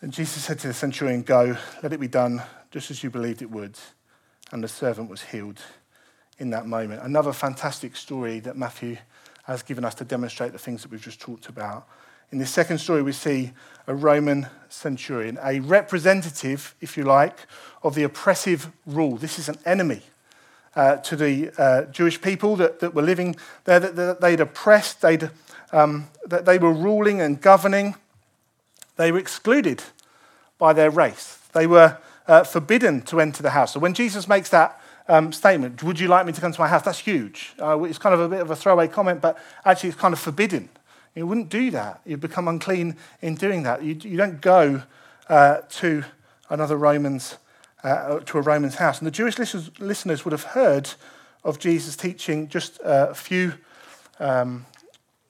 Then 0.00 0.10
Jesus 0.10 0.44
said 0.44 0.58
to 0.60 0.68
the 0.68 0.74
centurion, 0.74 1.22
Go, 1.22 1.56
let 1.82 1.92
it 1.92 2.00
be 2.00 2.08
done 2.08 2.42
just 2.70 2.90
as 2.90 3.02
you 3.02 3.10
believed 3.10 3.42
it 3.42 3.50
would. 3.50 3.78
And 4.52 4.62
the 4.62 4.68
servant 4.68 5.10
was 5.10 5.22
healed 5.22 5.60
in 6.38 6.50
that 6.50 6.66
moment. 6.66 7.02
Another 7.02 7.32
fantastic 7.32 7.96
story 7.96 8.40
that 8.40 8.56
Matthew 8.56 8.98
has 9.44 9.62
given 9.62 9.84
us 9.84 9.94
to 9.96 10.04
demonstrate 10.04 10.52
the 10.52 10.58
things 10.58 10.82
that 10.82 10.90
we've 10.90 11.00
just 11.00 11.20
talked 11.20 11.48
about. 11.48 11.88
In 12.32 12.38
this 12.38 12.50
second 12.50 12.78
story, 12.78 13.02
we 13.02 13.12
see 13.12 13.52
a 13.86 13.94
Roman 13.94 14.48
centurion, 14.68 15.38
a 15.42 15.60
representative, 15.60 16.74
if 16.80 16.96
you 16.96 17.04
like, 17.04 17.38
of 17.82 17.94
the 17.94 18.02
oppressive 18.02 18.70
rule. 18.84 19.16
This 19.16 19.38
is 19.38 19.48
an 19.48 19.58
enemy 19.64 20.02
uh, 20.74 20.96
to 20.96 21.16
the 21.16 21.52
uh, 21.56 21.82
Jewish 21.84 22.20
people 22.20 22.56
that, 22.56 22.80
that 22.80 22.94
were 22.94 23.02
living 23.02 23.36
there, 23.64 23.78
that, 23.78 23.94
that 23.96 24.20
they'd 24.20 24.40
oppressed, 24.40 25.02
they'd, 25.02 25.30
um, 25.72 26.08
that 26.26 26.44
they 26.44 26.58
were 26.58 26.72
ruling 26.72 27.20
and 27.20 27.40
governing. 27.40 27.94
They 28.96 29.12
were 29.12 29.18
excluded 29.18 29.84
by 30.58 30.72
their 30.72 30.90
race. 30.90 31.38
They 31.52 31.66
were 31.66 31.98
uh, 32.26 32.42
forbidden 32.42 33.02
to 33.02 33.20
enter 33.20 33.42
the 33.42 33.50
house. 33.50 33.72
So 33.72 33.80
when 33.80 33.94
Jesus 33.94 34.26
makes 34.26 34.50
that 34.50 34.80
um, 35.08 35.32
statement, 35.32 35.82
would 35.84 36.00
you 36.00 36.08
like 36.08 36.26
me 36.26 36.32
to 36.32 36.40
come 36.40 36.52
to 36.52 36.60
my 36.60 36.66
house? 36.66 36.82
That's 36.82 36.98
huge. 36.98 37.54
Uh, 37.60 37.80
it's 37.84 37.98
kind 37.98 38.14
of 38.14 38.20
a 38.20 38.28
bit 38.28 38.40
of 38.40 38.50
a 38.50 38.56
throwaway 38.56 38.88
comment, 38.88 39.20
but 39.20 39.38
actually 39.64 39.90
it's 39.90 39.98
kind 39.98 40.12
of 40.12 40.18
forbidden. 40.18 40.68
You 41.16 41.26
wouldn't 41.26 41.48
do 41.48 41.70
that. 41.70 42.02
You'd 42.04 42.20
become 42.20 42.46
unclean 42.46 42.94
in 43.22 43.36
doing 43.36 43.62
that. 43.62 43.82
You, 43.82 43.94
you 43.94 44.18
don't 44.18 44.40
go 44.42 44.82
uh, 45.30 45.62
to 45.70 46.04
another 46.50 46.76
Roman's, 46.76 47.38
uh, 47.82 48.20
to 48.20 48.38
a 48.38 48.42
Roman's 48.42 48.74
house. 48.74 48.98
And 48.98 49.06
the 49.06 49.10
Jewish 49.10 49.38
listeners 49.38 50.24
would 50.24 50.32
have 50.32 50.44
heard 50.44 50.90
of 51.42 51.58
Jesus 51.58 51.96
teaching 51.96 52.48
just 52.48 52.78
a 52.84 53.14
few 53.14 53.54
um, 54.20 54.66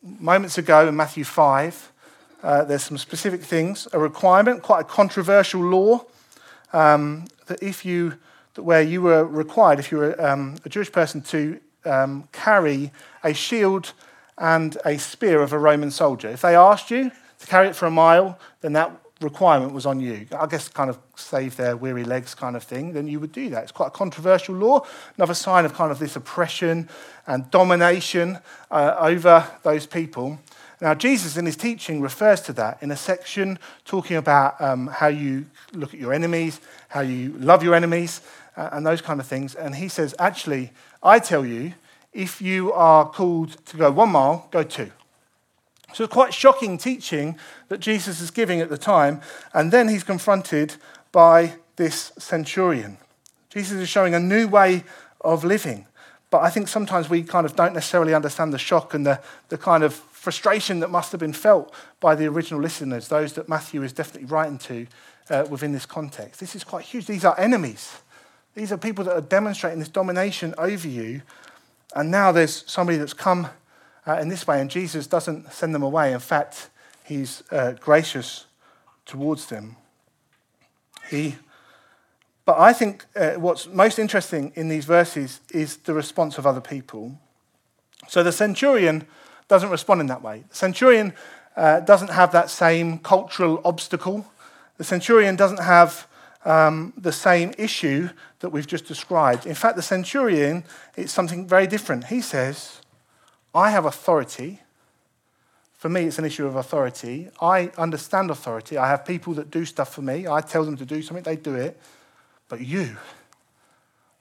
moments 0.03 0.59
ago 0.59 0.89
in 0.89 0.97
Matthew 0.97 1.23
5, 1.23 1.93
uh, 2.43 2.65
there's 2.65 2.83
some 2.83 2.99
specific 2.99 3.43
things, 3.43 3.87
a 3.93 3.99
requirement, 3.99 4.63
quite 4.63 4.81
a 4.81 4.85
controversial 4.85 5.61
law, 5.63 6.05
um, 6.73 7.27
that 7.47 7.63
if 7.63 7.85
you, 7.85 8.15
that 8.55 8.63
where 8.63 8.83
you 8.83 9.03
were 9.03 9.25
required, 9.25 9.79
if 9.79 9.93
you 9.93 9.99
were 9.99 10.21
um, 10.25 10.57
a 10.65 10.69
Jewish 10.69 10.91
person, 10.91 11.23
to 11.23 11.61
um, 11.85 12.29
carry 12.33 12.91
a 13.23 13.33
shield 13.33 13.93
and 14.39 14.77
a 14.85 14.99
spear 14.99 15.43
of 15.43 15.53
a 15.53 15.59
Roman 15.59 15.91
soldier. 15.91 16.29
If 16.29 16.43
they 16.43 16.55
asked 16.55 16.91
you 16.91 17.11
to 17.39 17.47
carry 17.47 17.69
it 17.69 17.77
for 17.77 17.87
a 17.87 17.91
mile, 17.91 18.39
then 18.61 18.73
that 18.75 18.91
requirement 19.21 19.73
was 19.73 19.87
on 19.87 19.99
you. 19.99 20.27
I 20.39 20.47
guess 20.47 20.69
kind 20.69 20.91
of 20.91 20.99
save 21.15 21.57
their 21.57 21.77
weary 21.77 22.05
legs 22.05 22.35
kind 22.35 22.55
of 22.55 22.63
thing, 22.63 22.93
then 22.93 23.09
you 23.09 23.19
would 23.21 23.33
do 23.33 23.49
that. 23.51 23.63
It's 23.63 23.73
quite 23.73 23.89
a 23.89 23.91
controversial 23.91 24.55
law. 24.55 24.87
Another 25.17 25.35
sign 25.35 25.65
of 25.65 25.73
kind 25.73 25.91
of 25.91 25.99
this 25.99 26.17
oppression 26.17 26.89
and 27.27 27.51
domination 27.51 28.39
uh, 28.71 28.97
over 28.99 29.47
those 29.63 29.87
people. 29.87 30.39
Now, 30.81 30.93
Jesus 30.95 31.39
in 31.39 31.47
his 31.47 31.57
teaching 31.57 32.03
refers 32.03 32.43
to 32.43 32.53
that 32.55 32.83
in 32.83 32.91
a 32.91 32.97
section 32.97 33.59
talking 33.87 34.17
about 34.17 34.61
um, 34.61 34.89
how 34.89 35.07
you 35.07 35.47
look 35.73 35.95
at 35.95 36.01
your 36.01 36.13
enemies, 36.13 36.61
how 36.89 37.01
you 37.01 37.33
love 37.39 37.63
your 37.63 37.75
enemies, 37.75 38.21
uh, 38.59 38.69
and 38.73 38.87
those 38.87 39.01
kind 39.01 39.19
of 39.19 39.27
things. 39.27 39.55
And 39.55 39.75
he 39.75 39.89
says, 39.89 40.15
actually, 40.19 40.73
I 41.03 41.19
tell 41.19 41.47
you, 41.47 41.73
if 42.17 42.41
you 42.41 42.73
are 42.73 43.09
called 43.09 43.65
to 43.67 43.77
go 43.77 43.91
one 43.91 44.11
mile, 44.11 44.49
go 44.51 44.63
two. 44.63 44.91
So 45.93 46.05
it's 46.05 46.13
quite 46.13 46.35
shocking 46.35 46.79
teaching 46.79 47.39
that 47.69 47.79
Jesus 47.79 48.21
is 48.21 48.31
giving 48.31 48.61
at 48.61 48.71
the 48.71 48.79
time. 48.79 49.21
And 49.53 49.71
then 49.71 49.89
he's 49.89 50.03
confronted 50.03 50.75
by 51.13 51.55
this 51.77 52.13
centurion. 52.19 52.99
Jesus 53.51 53.81
is 53.81 53.89
showing 53.89 54.15
a 54.15 54.21
new 54.21 54.49
way 54.49 54.85
of 55.21 55.45
living. 55.45 55.87
But 56.31 56.43
I 56.43 56.51
think 56.51 56.69
sometimes 56.69 57.09
we 57.09 57.23
kind 57.23 57.47
of 57.47 57.55
don't 57.55 57.75
necessarily 57.75 58.15
understand 58.15 58.53
the 58.53 58.59
shock 58.59 58.95
and 58.95 59.07
the, 59.07 59.21
the 59.49 59.59
kind 59.59 59.85
of 59.85 59.95
frustration 59.95 60.81
that 60.81 60.91
must 60.91 61.13
have 61.13 61.21
been 61.21 61.33
felt 61.33 61.73
by 62.01 62.15
the 62.15 62.27
original 62.27 62.61
listeners, 62.61 63.09
those 63.09 63.35
that 63.35 63.49
Matthew 63.49 63.83
is 63.83 63.93
definitely 63.93 64.27
writing 64.27 64.59
to 64.59 64.87
uh, 65.31 65.47
within 65.49 65.73
this 65.73 65.87
context. 65.87 66.41
This 66.41 66.57
is 66.57 66.65
quite 66.65 66.85
huge. 66.85 67.07
These 67.07 67.25
are 67.25 67.39
enemies. 67.39 67.99
These 68.55 68.73
are 68.73 68.79
people 68.79 69.05
that 69.05 69.15
are 69.15 69.21
demonstrating 69.21 69.79
this 69.79 69.89
domination 69.89 70.55
over 70.59 70.89
you. 70.89 71.23
And 71.95 72.11
now 72.11 72.33
there's 72.33 72.65
somebody 72.67 72.99
that's 72.99 73.15
come 73.15 73.49
uh, 74.07 74.19
in 74.21 74.29
this 74.29 74.47
way, 74.47 74.61
and 74.61 74.71
Jesus 74.71 75.07
doesn't 75.07 75.53
send 75.53 75.75
them 75.75 75.83
away. 75.83 76.13
In 76.13 76.21
fact, 76.21 76.71
he's 77.05 77.43
uh, 77.51 77.73
gracious 77.73 78.47
towards 79.05 79.47
them. 79.47 79.77
He, 81.11 81.37
but 82.45 82.59
I 82.59 82.73
think 82.73 83.05
uh, 83.15 83.33
what's 83.33 83.67
most 83.67 83.99
interesting 83.99 84.53
in 84.55 84.69
these 84.69 84.85
verses 84.85 85.41
is 85.51 85.77
the 85.79 85.95
response 85.95 86.39
of 86.39 86.47
other 86.47 86.61
people. 86.61 87.19
So 88.09 88.23
the 88.23 88.33
centurion 88.33 89.07
doesn't 89.49 89.71
respond 89.71 90.01
in 90.01 90.07
that 90.09 90.23
way. 90.23 90.45
The 90.51 90.57
centurion 90.57 91.13
uh, 91.57 91.81
doesn't 91.81 92.11
have 92.11 92.33
that 92.33 92.51
same 92.51 92.99
cultural 92.99 93.61
obstacle. 93.65 94.27
The 94.77 94.85
centurion 94.85 95.37
doesn't 95.37 95.63
have 95.63 96.07
um, 96.47 96.93
the 96.97 97.13
same 97.13 97.53
issue 97.59 98.09
that 98.39 98.51
we've 98.51 98.67
just 98.67 98.87
described. 98.87 99.47
In 99.47 99.55
fact, 99.55 99.77
the 99.77 99.83
centurion, 99.83 100.65
it's 100.97 101.13
something 101.13 101.47
very 101.47 101.67
different. 101.67 102.05
He 102.05 102.21
says, 102.21 102.81
I 103.55 103.71
have 103.71 103.85
authority. 103.85 104.61
For 105.75 105.89
me, 105.89 106.05
it's 106.05 106.19
an 106.19 106.25
issue 106.25 106.47
of 106.47 106.55
authority. 106.55 107.29
I 107.41 107.73
understand 107.77 108.31
authority. 108.31 108.79
I 108.79 108.89
have 108.89 109.05
people 109.05 109.35
that 109.35 109.51
do 109.51 109.65
stuff 109.65 109.93
for 109.93 110.03
me. 110.03 110.29
I 110.29 110.41
tell 110.41 110.65
them 110.65 110.77
to 110.77 110.87
do 110.87 111.03
something, 111.03 111.25
they 111.25 111.37
do 111.37 111.55
it. 111.55 111.79
But 112.49 112.61
you, 112.61 112.97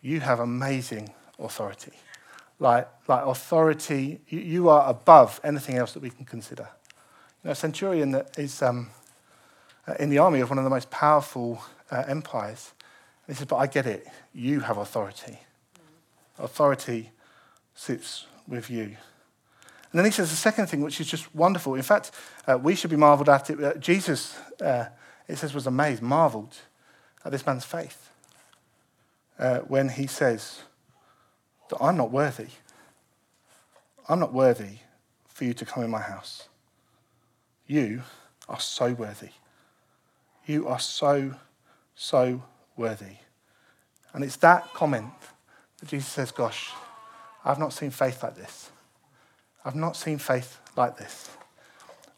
you 0.01 0.19
have 0.19 0.39
amazing 0.39 1.13
authority. 1.37 1.91
Like, 2.59 2.87
like 3.07 3.23
authority, 3.23 4.19
you, 4.29 4.39
you 4.39 4.69
are 4.69 4.89
above 4.89 5.39
anything 5.43 5.75
else 5.75 5.93
that 5.93 6.01
we 6.01 6.09
can 6.09 6.25
consider. 6.25 6.69
You 7.43 7.49
know, 7.49 7.51
a 7.51 7.55
centurion 7.55 8.11
that 8.11 8.39
is 8.39 8.63
um, 8.63 8.89
in 9.99 10.09
the 10.09 10.17
army 10.17 10.39
of 10.39 10.49
one 10.49 10.57
of 10.57 10.63
the 10.63 10.69
most 10.69 10.89
powerful 10.89 11.61
uh, 11.91 12.03
empires. 12.07 12.73
he 13.27 13.33
says, 13.33 13.45
But 13.45 13.57
I 13.57 13.67
get 13.67 13.85
it. 13.85 14.07
You 14.33 14.61
have 14.61 14.77
authority. 14.77 15.39
Authority 16.39 17.11
sits 17.75 18.25
with 18.47 18.69
you. 18.69 18.97
And 19.91 19.99
then 19.99 20.05
he 20.05 20.11
says 20.11 20.29
the 20.29 20.35
second 20.35 20.67
thing, 20.67 20.81
which 20.81 20.99
is 20.99 21.07
just 21.07 21.33
wonderful. 21.33 21.75
In 21.75 21.81
fact, 21.81 22.11
uh, 22.47 22.57
we 22.57 22.75
should 22.75 22.89
be 22.89 22.97
marveled 22.97 23.29
at 23.29 23.49
it. 23.49 23.63
Uh, 23.63 23.73
Jesus, 23.75 24.37
uh, 24.61 24.85
it 25.27 25.37
says, 25.37 25.53
was 25.53 25.67
amazed, 25.67 26.01
marveled 26.01 26.55
at 27.23 27.31
this 27.31 27.45
man's 27.45 27.63
faith 27.63 28.09
uh, 29.39 29.59
when 29.59 29.89
he 29.89 30.07
says 30.07 30.61
that 31.69 31.77
I'm 31.81 31.97
not 31.97 32.11
worthy. 32.11 32.47
I'm 34.09 34.19
not 34.19 34.33
worthy 34.33 34.79
for 35.27 35.45
you 35.45 35.53
to 35.53 35.65
come 35.65 35.83
in 35.83 35.89
my 35.89 36.01
house. 36.01 36.49
You 37.65 38.03
are 38.47 38.59
so 38.59 38.93
worthy. 38.93 39.29
You 40.45 40.67
are 40.67 40.79
so, 40.79 41.35
so 41.95 42.43
worthy. 42.77 43.17
And 44.13 44.23
it's 44.23 44.37
that 44.37 44.73
comment 44.73 45.11
that 45.79 45.89
Jesus 45.89 46.07
says, 46.07 46.31
Gosh, 46.31 46.71
I've 47.43 47.59
not 47.59 47.73
seen 47.73 47.91
faith 47.91 48.23
like 48.23 48.35
this. 48.35 48.69
I've 49.63 49.75
not 49.75 49.97
seen 49.97 50.19
faith 50.19 50.59
like 50.75 50.97
this, 50.97 51.29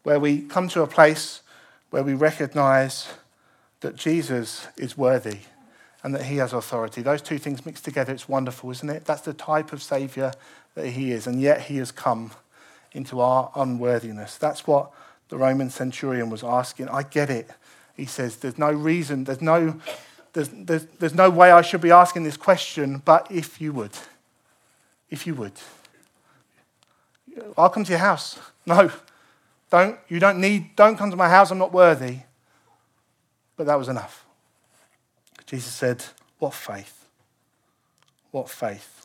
where 0.04 0.20
we 0.20 0.42
come 0.42 0.68
to 0.70 0.82
a 0.82 0.88
place 0.88 1.42
where 1.90 2.04
we 2.04 2.14
recognize 2.14 3.08
that 3.80 3.96
Jesus 3.96 4.68
is 4.76 4.98
worthy 4.98 5.40
and 6.04 6.14
that 6.14 6.24
he 6.24 6.38
has 6.38 6.54
authority. 6.54 7.02
Those 7.02 7.22
two 7.22 7.38
things 7.38 7.66
mixed 7.66 7.86
together, 7.86 8.14
it's 8.14 8.28
wonderful, 8.28 8.72
isn't 8.72 8.90
it? 8.90 9.06
That's 9.06 9.22
the 9.22 9.34
type 9.34 9.72
of 9.72 9.82
Savior 9.82 10.32
that 10.76 10.88
he 10.88 11.12
is, 11.12 11.28
and 11.28 11.42
yet 11.42 11.62
he 11.62 11.78
has 11.78 11.92
come 11.92 12.32
into 12.92 13.20
our 13.20 13.52
unworthiness. 13.56 14.38
That's 14.38 14.68
what 14.68 14.92
the 15.30 15.38
Roman 15.38 15.70
centurion 15.70 16.30
was 16.30 16.44
asking. 16.44 16.90
I 16.90 17.04
get 17.04 17.30
it. 17.30 17.50
He 17.98 18.06
says, 18.06 18.38
There's 18.38 18.58
no 18.58 18.72
reason, 18.72 19.26
there's 19.26 19.42
no, 19.42 19.82
there's, 20.34 20.50
there's, 20.50 20.86
there's 21.00 21.16
no 21.16 21.30
way 21.30 21.52
I 21.52 21.62
should 21.62 21.82
be 21.82 21.92
asking 21.92 22.24
this 22.24 22.38
question, 22.38 23.02
but 23.04 23.30
if 23.30 23.60
you 23.60 23.74
would, 23.74 23.92
if 25.10 25.28
you 25.28 25.36
would. 25.36 25.54
I'll 27.58 27.70
come 27.70 27.84
to 27.84 27.92
your 27.92 28.00
house. 28.00 28.40
No, 28.68 28.92
don't. 29.70 29.98
You 30.10 30.20
don't 30.20 30.42
need, 30.42 30.76
don't 30.76 30.98
come 30.98 31.10
to 31.10 31.16
my 31.16 31.30
house. 31.30 31.52
I'm 31.52 31.58
not 31.58 31.72
worthy. 31.72 32.18
But 33.56 33.66
that 33.68 33.80
was 33.80 33.88
enough. 33.88 34.26
Jesus 35.46 35.74
said, 35.74 36.04
What 36.38 36.54
faith? 36.54 37.06
What 38.32 38.50
faith? 38.50 38.97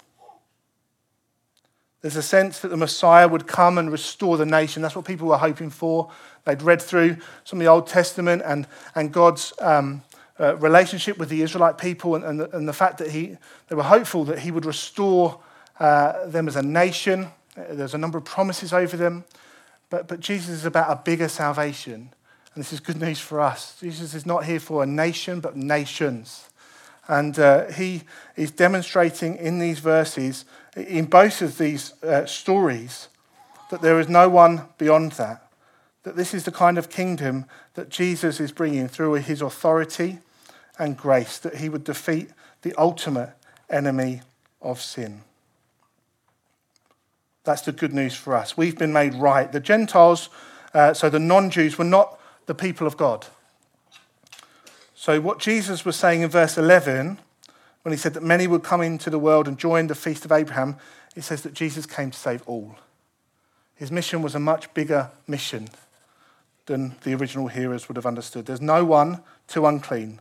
There's 2.03 2.17
a 2.17 2.23
sense 2.23 2.61
that 2.61 2.69
the 2.69 2.77
Messiah 2.77 3.29
would 3.29 3.47
come 3.47 3.79
and 3.79 3.91
restore 3.91 4.37
the 4.37 4.47
nation. 4.47 4.83
That's 4.83 4.97
what 4.97 5.05
people 5.05 5.29
were 5.29 5.39
hoping 5.39 5.71
for. 5.71 6.11
They'd 6.45 6.63
read 6.63 6.83
through 6.83 7.17
some 7.45 7.59
of 7.59 7.65
the 7.65 7.71
Old 7.71 7.87
Testament 7.87 8.43
and, 8.45 8.67
and 8.95 9.13
God's 9.13 9.53
um, 9.61 10.03
uh, 10.39 10.57
relationship 10.57 11.17
with 11.17 11.29
the 11.29 11.43
Israelite 11.43 11.79
people 11.79 12.17
and, 12.17 12.25
and, 12.25 12.41
the, 12.41 12.57
and 12.57 12.69
the 12.69 12.73
fact 12.73 12.99
that 12.99 13.13
he, 13.13 13.37
they 13.69 13.77
were 13.77 13.85
hopeful 13.85 14.25
that 14.25 14.41
he 14.41 14.51
would 14.51 14.67
restore 14.67 15.41
uh, 15.79 16.27
them 16.27 16.49
as 16.49 16.57
a 16.57 16.63
nation 16.63 17.31
there's 17.57 17.95
a 17.95 17.99
number 17.99 18.19
of 18.19 18.25
promises 18.25 18.73
over 18.73 18.97
them. 18.97 19.25
But, 19.91 20.09
but 20.09 20.21
Jesus 20.21 20.51
is 20.51 20.65
about 20.65 20.91
a 20.91 21.03
bigger 21.03 21.29
salvation. 21.29 22.11
And 22.55 22.65
this 22.65 22.73
is 22.73 22.81
good 22.81 23.01
news 23.01 23.19
for 23.19 23.41
us. 23.41 23.79
Jesus 23.81 24.15
is 24.15 24.27
not 24.27 24.45
here 24.45 24.61
for 24.61 24.83
a 24.83 24.87
nation, 24.87 25.41
but 25.41 25.57
nations. 25.57 26.49
And 27.09 27.39
uh, 27.39 27.69
he 27.71 28.03
is 28.37 28.51
demonstrating 28.51 29.37
in 29.37 29.59
these 29.59 29.81
verses, 29.81 30.45
in 30.77 31.07
both 31.07 31.43
of 31.43 31.59
these 31.59 31.93
uh, 32.03 32.27
stories, 32.27 33.09
that 33.71 33.83
there 33.83 34.01
is 34.01 34.09
no 34.09 34.29
one 34.29 34.69
beyond 34.79 35.13
that. 35.13 35.49
That 36.03 36.17
this 36.17 36.35
is 36.35 36.45
the 36.45 36.53
kind 36.53 36.79
of 36.79 36.91
kingdom 36.91 37.47
that 37.75 37.89
Jesus 37.89 38.41
is 38.41 38.53
bringing 38.53 38.89
through 38.89 39.15
his 39.15 39.41
authority 39.41 40.19
and 40.79 40.97
grace, 40.97 41.39
that 41.39 41.57
he 41.57 41.69
would 41.69 41.85
defeat 41.85 42.31
the 42.63 42.75
ultimate 42.77 43.31
enemy 43.71 44.23
of 44.61 44.81
sin. 44.81 45.23
That's 47.45 47.63
the 47.63 47.73
good 47.73 47.93
news 47.93 48.15
for 48.15 48.37
us. 48.37 48.57
We've 48.57 48.79
been 48.79 48.93
made 48.93 49.15
right. 49.15 49.51
The 49.51 49.61
Gentiles, 49.61 50.29
uh, 50.75 50.95
so 50.95 51.11
the 51.11 51.19
non 51.19 51.51
Jews, 51.51 51.77
were 51.77 51.85
not 51.85 52.19
the 52.47 52.55
people 52.55 52.87
of 52.87 52.97
God. 52.97 53.27
So, 54.95 55.21
what 55.21 55.41
Jesus 55.41 55.85
was 55.85 55.97
saying 55.97 56.23
in 56.23 56.31
verse 56.31 56.57
11, 56.57 57.19
when 57.83 57.93
he 57.93 57.99
said 57.99 58.15
that 58.15 58.23
many 58.23 58.47
would 58.47 58.63
come 58.63 58.81
into 58.81 59.11
the 59.11 59.19
world 59.19 59.49
and 59.49 59.59
join 59.59 59.89
the 59.89 59.95
feast 59.95 60.25
of 60.25 60.33
Abraham, 60.33 60.77
it 61.17 61.23
says 61.23 61.43
that 61.43 61.55
Jesus 61.55 61.87
came 61.87 62.11
to 62.11 62.19
save 62.19 62.43
all. 62.47 62.77
His 63.75 63.91
mission 63.91 64.23
was 64.23 64.35
a 64.35 64.41
much 64.41 64.73
bigger 64.75 65.11
mission 65.27 65.69
than 66.67 66.95
the 67.03 67.15
original 67.15 67.49
hearers 67.49 67.89
would 67.89 67.97
have 67.97 68.07
understood. 68.07 68.47
There's 68.47 68.61
no 68.61 68.85
one 68.85 69.23
too 69.49 69.67
unclean 69.67 70.21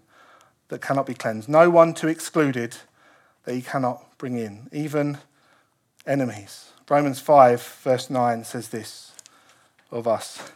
that 0.70 0.82
cannot 0.82 1.06
be 1.06 1.14
cleansed, 1.14 1.48
no 1.48 1.70
one 1.70 1.94
too 1.94 2.08
excluded 2.08 2.78
that 3.44 3.54
he 3.54 3.62
cannot 3.62 4.18
bring 4.18 4.38
in, 4.38 4.68
even 4.72 5.20
enemies. 6.06 6.72
Romans 6.90 7.20
5, 7.20 7.62
verse 7.84 8.10
9 8.10 8.44
says 8.44 8.70
this 8.70 9.14
of 9.92 10.08
us 10.08 10.52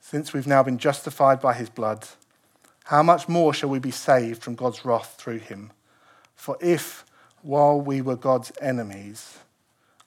Since 0.00 0.32
we've 0.32 0.46
now 0.46 0.62
been 0.62 0.78
justified 0.78 1.40
by 1.40 1.54
his 1.54 1.68
blood, 1.68 2.06
how 2.84 3.02
much 3.02 3.28
more 3.28 3.52
shall 3.52 3.68
we 3.68 3.78
be 3.78 3.90
saved 3.90 4.42
from 4.42 4.54
God's 4.54 4.84
wrath 4.84 5.16
through 5.18 5.38
him? 5.38 5.72
For 6.36 6.56
if, 6.60 7.04
while 7.42 7.80
we 7.80 8.00
were 8.00 8.16
God's 8.16 8.52
enemies, 8.60 9.38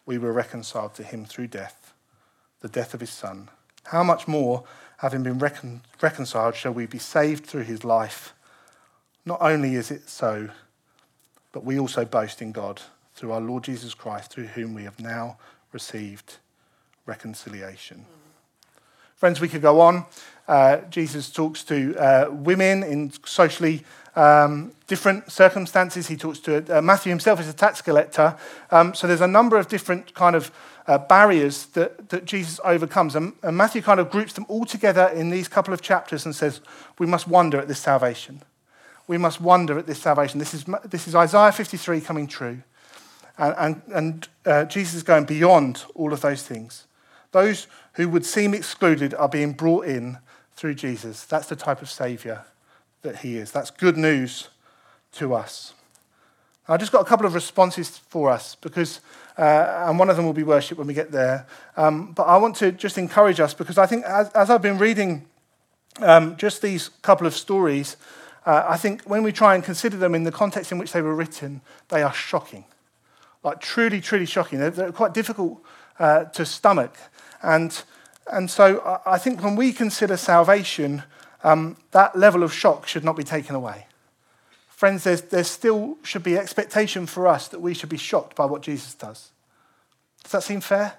we 0.06 0.18
were 0.18 0.32
reconciled 0.32 0.94
to 0.96 1.04
him 1.04 1.26
through 1.26 1.48
death, 1.48 1.94
the 2.62 2.70
death 2.70 2.94
of 2.94 3.02
his 3.02 3.10
Son, 3.10 3.50
how 3.86 4.04
much 4.04 4.28
more, 4.28 4.64
having 4.98 5.24
been 5.24 5.40
recon- 5.40 5.82
reconciled, 6.02 6.56
shall 6.56 6.72
we 6.72 6.86
be 6.86 7.00
saved 7.00 7.46
through 7.46 7.64
his 7.64 7.84
life? 7.84 8.34
Not 9.26 9.42
only 9.42 9.76
is 9.76 9.92
it 9.92 10.08
so, 10.10 10.50
but 11.52 11.66
we 11.66 11.80
also 11.80 12.06
boast 12.06 12.42
in 12.42 12.52
God 12.52 12.82
through 13.16 13.32
our 13.32 13.42
Lord 13.42 13.64
Jesus 13.64 13.94
Christ, 13.94 14.32
through 14.32 14.48
whom 14.48 14.74
we 14.74 14.84
have 14.84 15.00
now 15.00 15.38
received 15.72 16.38
reconciliation. 17.06 18.06
Friends, 19.16 19.42
we 19.42 19.50
could 19.50 19.62
go 19.62 19.82
on. 19.82 20.06
Uh, 20.48 20.78
Jesus 20.90 21.30
talks 21.30 21.64
to 21.66 21.96
uh, 21.98 22.30
women 22.32 22.84
in 22.84 23.12
socially 23.26 23.84
um, 24.16 24.72
different 24.88 25.32
circumstances. 25.32 26.08
He 26.08 26.18
talks 26.18 26.40
to 26.40 26.78
uh, 26.78 26.82
Matthew 26.82 27.10
himself 27.10 27.40
is 27.40 27.48
a 27.48 27.54
tax 27.54 27.82
collector. 27.82 28.36
Um, 28.72 28.94
so 28.94 29.08
there's 29.08 29.22
a 29.22 29.28
number 29.28 29.58
of 29.58 29.68
different 29.68 30.14
kind 30.14 30.36
of 30.36 30.52
uh, 30.88 30.98
barriers 30.98 31.68
that, 31.68 32.10
that 32.10 32.26
Jesus 32.26 32.60
overcomes. 32.64 33.16
And, 33.16 33.34
and 33.44 33.56
Matthew 33.56 33.82
kind 33.82 34.00
of 34.00 34.10
groups 34.10 34.34
them 34.34 34.46
all 34.48 34.66
together 34.66 35.08
in 35.08 35.30
these 35.30 35.48
couple 35.48 35.74
of 35.74 35.82
chapters 35.82 36.26
and 36.26 36.36
says, 36.36 36.62
we 36.98 37.06
must 37.06 37.28
wonder 37.28 37.60
at 37.60 37.68
this 37.68 37.80
salvation. 37.80 38.42
We 39.08 39.18
must 39.18 39.40
wonder 39.42 39.78
at 39.78 39.88
this 39.88 40.02
salvation. 40.02 40.40
This 40.40 40.54
is, 40.54 40.66
this 40.86 41.08
is 41.08 41.16
Isaiah 41.16 41.52
53 41.52 42.02
coming 42.02 42.28
true. 42.28 42.64
And, 43.38 43.56
and, 43.58 43.82
and 43.94 44.28
uh, 44.46 44.66
Jesus 44.66 44.96
is 44.96 45.04
going 45.04 45.26
beyond 45.26 45.86
all 45.96 46.12
of 46.12 46.22
those 46.22 46.44
things. 46.44 46.86
Those 47.32 47.68
who 47.94 48.10
would 48.10 48.26
seem 48.26 48.54
excluded 48.54 49.14
are 49.14 49.30
being 49.30 49.54
brought 49.54 49.86
in 49.86 50.18
through 50.56 50.76
Jesus. 50.76 51.26
That's 51.26 51.48
the 51.48 51.56
type 51.56 51.82
of 51.82 51.90
Saviour 51.90 52.46
that 53.02 53.18
he 53.18 53.38
is. 53.38 53.52
That's 53.52 53.72
good 53.72 53.98
news 53.98 54.50
to 55.14 55.34
us. 55.34 55.74
I've 56.68 56.80
just 56.80 56.92
got 56.92 57.02
a 57.02 57.06
couple 57.06 57.26
of 57.26 57.34
responses 57.34 57.98
for 57.98 58.30
us 58.30 58.56
because, 58.56 59.02
uh, 59.38 59.86
and 59.88 59.98
one 59.98 60.10
of 60.10 60.18
them 60.18 60.26
will 60.26 60.34
be 60.34 60.44
worship 60.44 60.78
when 60.78 60.86
we 60.86 60.94
get 60.94 61.12
there. 61.12 61.48
Um, 61.76 62.12
but 62.12 62.24
I 62.24 62.38
want 62.38 62.56
to 62.58 62.72
just 62.72 63.00
encourage 63.00 63.40
us 63.40 63.56
because 63.56 63.80
I 63.80 63.88
think 63.88 64.06
as, 64.06 64.30
as 64.34 64.52
I've 64.52 64.62
been 64.62 64.78
reading 64.78 65.26
um, 66.00 66.38
just 66.38 66.62
these 66.62 66.90
couple 67.02 67.26
of 67.26 67.34
stories, 67.34 67.98
uh, 68.46 68.66
I 68.68 68.78
think 68.78 69.02
when 69.04 69.24
we 69.24 69.32
try 69.32 69.56
and 69.56 69.64
consider 69.64 69.98
them 69.98 70.14
in 70.14 70.24
the 70.24 70.32
context 70.32 70.72
in 70.72 70.78
which 70.78 70.92
they 70.92 71.02
were 71.02 71.16
written, 71.16 71.62
they 71.88 72.04
are 72.04 72.14
shocking. 72.14 72.66
Like 73.44 73.62
truly, 73.62 74.00
truly 74.00 74.28
shocking. 74.28 74.60
They're, 74.60 74.70
they're 74.70 74.92
quite 74.92 75.16
difficult 75.16 75.64
uh, 75.98 76.26
to 76.26 76.46
stomach. 76.46 76.96
And, 77.42 77.82
and 78.32 78.50
so 78.50 79.02
I 79.08 79.18
think 79.18 79.44
when 79.44 79.56
we 79.56 79.74
consider 79.74 80.18
salvation, 80.18 81.04
um, 81.44 81.78
that 81.92 82.18
level 82.18 82.44
of 82.44 82.54
shock 82.54 82.88
should 82.88 83.04
not 83.04 83.16
be 83.16 83.24
taken 83.24 83.56
away. 83.56 83.86
Friends, 84.70 85.04
there's, 85.04 85.22
there 85.22 85.44
still 85.44 85.98
should 86.04 86.24
be 86.24 86.38
expectation 86.38 87.06
for 87.06 87.28
us 87.28 87.48
that 87.50 87.60
we 87.60 87.74
should 87.74 87.90
be 87.90 87.98
shocked 87.98 88.36
by 88.36 88.46
what 88.46 88.62
Jesus 88.62 88.94
does. 88.94 89.32
Does 90.24 90.32
that 90.32 90.44
seem 90.44 90.62
fair? 90.62 90.96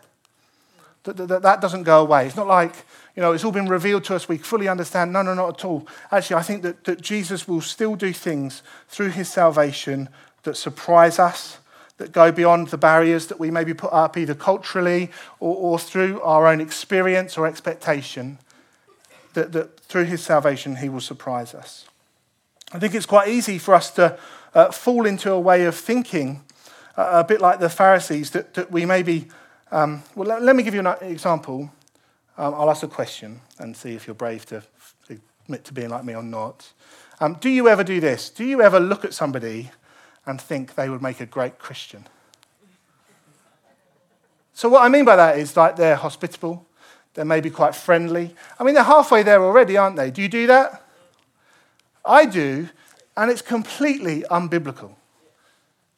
That, 1.05 1.17
that, 1.17 1.43
that 1.43 1.61
doesn't 1.63 1.85
go 1.85 2.03
away. 2.03 2.27
It's 2.27 2.37
not 2.37 2.47
like, 2.47 2.75
you 3.17 3.23
know, 3.23 3.33
it's 3.33 3.43
all 3.43 3.53
been 3.53 3.69
revealed 3.69 4.05
to 4.05 4.15
us, 4.15 4.29
we 4.29 4.37
fully 4.37 4.69
understand. 4.69 5.13
No, 5.13 5.23
no, 5.23 5.33
not 5.33 5.59
at 5.61 5.65
all. 5.65 5.87
Actually, 6.13 6.37
I 6.37 6.43
think 6.43 6.63
that, 6.63 6.85
that 6.85 7.01
Jesus 7.01 7.49
will 7.49 7.63
still 7.63 7.97
do 7.97 8.13
things 8.13 8.63
through 8.89 9.11
his 9.11 9.31
salvation 9.31 10.11
that 10.43 10.57
surprise 10.57 11.19
us, 11.19 11.59
that 11.97 12.13
go 12.13 12.31
beyond 12.31 12.69
the 12.69 12.79
barriers 12.79 13.29
that 13.29 13.41
we 13.41 13.51
maybe 13.51 13.73
put 13.73 13.93
up 13.93 14.17
either 14.17 14.35
culturally 14.35 15.11
or, 15.39 15.57
or 15.57 15.79
through 15.79 16.21
our 16.23 16.47
own 16.47 16.61
experience 16.61 17.39
or 17.39 17.47
expectation 17.47 18.39
that, 19.35 19.53
that 19.53 19.81
through 19.81 20.05
his 20.05 20.23
salvation 20.23 20.77
he 20.77 20.89
will 20.89 21.01
surprise 21.01 21.55
us. 21.55 21.87
I 22.73 22.79
think 22.79 22.95
it's 22.95 23.07
quite 23.07 23.29
easy 23.29 23.59
for 23.59 23.75
us 23.75 23.91
to 23.93 24.19
uh, 24.55 24.71
fall 24.71 25.07
into 25.07 25.33
a 25.33 25.41
way 25.41 25.65
of 25.65 25.75
thinking, 25.75 26.43
uh, 26.97 27.09
a 27.13 27.25
bit 27.25 27.41
like 27.41 27.59
the 27.59 27.69
Pharisees, 27.69 28.31
that, 28.31 28.55
that 28.55 28.71
we 28.71 28.87
maybe. 28.87 29.29
Um, 29.73 30.03
well, 30.15 30.29
let, 30.29 30.43
let, 30.43 30.57
me 30.57 30.63
give 30.63 30.75
you 30.75 30.81
an 30.81 30.97
example. 31.03 31.71
Um, 32.37 32.55
I'll 32.55 32.71
ask 32.71 32.83
a 32.83 32.89
question 32.89 33.41
and 33.59 33.77
see 33.77 33.95
if 33.95 34.07
you're 34.07 34.15
brave 34.15 34.47
to 34.47 34.63
admit 35.09 35.65
to 35.65 35.75
being 35.75 35.91
like 35.91 36.05
me 36.05 36.15
or 36.15 36.23
not. 36.23 36.73
Um, 37.21 37.37
do 37.41 37.49
you 37.51 37.69
ever 37.69 37.85
do 37.85 38.01
this? 38.01 38.31
Do 38.31 38.45
you 38.45 38.63
ever 38.63 38.81
look 38.81 39.05
at 39.05 39.13
somebody 39.13 39.71
and 40.27 40.41
think 40.41 40.75
they 40.75 40.89
would 40.89 41.03
make 41.03 41.21
a 41.21 41.27
great 41.27 41.59
Christian? 41.59 42.07
So, 44.55 44.69
what 44.69 44.83
I 44.83 44.89
mean 44.89 45.05
by 45.05 45.17
that 45.17 45.39
is 45.39 45.57
like 45.57 45.77
they're 45.77 45.97
hospitable, 45.97 46.67
they're 47.15 47.25
maybe 47.25 47.51
quite 47.51 47.75
friendly. 47.75 48.35
I 48.59 48.65
mean, 48.65 48.75
they're 48.75 48.85
halfway 48.85 49.23
there 49.23 49.43
already, 49.43 49.77
aren't 49.77 49.97
they? 49.97 50.11
Do 50.11 50.23
you 50.23 50.29
do 50.29 50.47
that? 50.47 50.83
I 52.05 52.27
do, 52.27 52.69
and 53.17 53.31
it's 53.31 53.43
completely 53.43 54.23
unbiblical. 54.31 54.95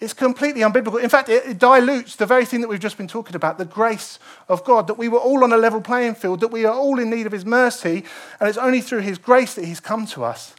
It's 0.01 0.13
completely 0.15 0.63
unbiblical. 0.63 1.01
In 1.01 1.09
fact, 1.09 1.29
it, 1.29 1.59
dilutes 1.61 2.17
the 2.17 2.27
very 2.27 2.45
thing 2.45 2.61
that 2.61 2.67
we've 2.67 2.81
just 2.81 2.97
been 2.97 3.07
talking 3.07 3.37
about 3.37 3.59
the 3.59 3.65
grace 3.65 4.19
of 4.49 4.65
God, 4.65 4.89
that 4.89 4.99
we 4.99 5.09
were 5.09 5.21
all 5.21 5.45
on 5.45 5.53
a 5.53 5.57
level 5.57 5.81
playing 5.81 6.17
field, 6.17 6.41
that 6.41 6.49
we 6.49 6.65
are 6.65 6.75
all 6.75 6.99
in 6.99 7.09
need 7.09 7.27
of 7.27 7.31
His 7.31 7.47
mercy, 7.47 8.05
and 8.41 8.49
it's 8.49 8.59
only 8.59 8.81
through 8.81 9.03
His 9.03 9.17
grace 9.17 9.55
that 9.55 9.65
He's 9.65 9.79
come 9.79 10.07
to 10.09 10.25
us. 10.25 10.57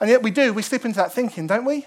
And 0.00 0.08
yet 0.08 0.22
we 0.22 0.30
do, 0.30 0.54
we 0.54 0.62
slip 0.62 0.86
into 0.86 0.96
that 0.96 1.12
thinking, 1.12 1.46
don't 1.46 1.66
we? 1.66 1.86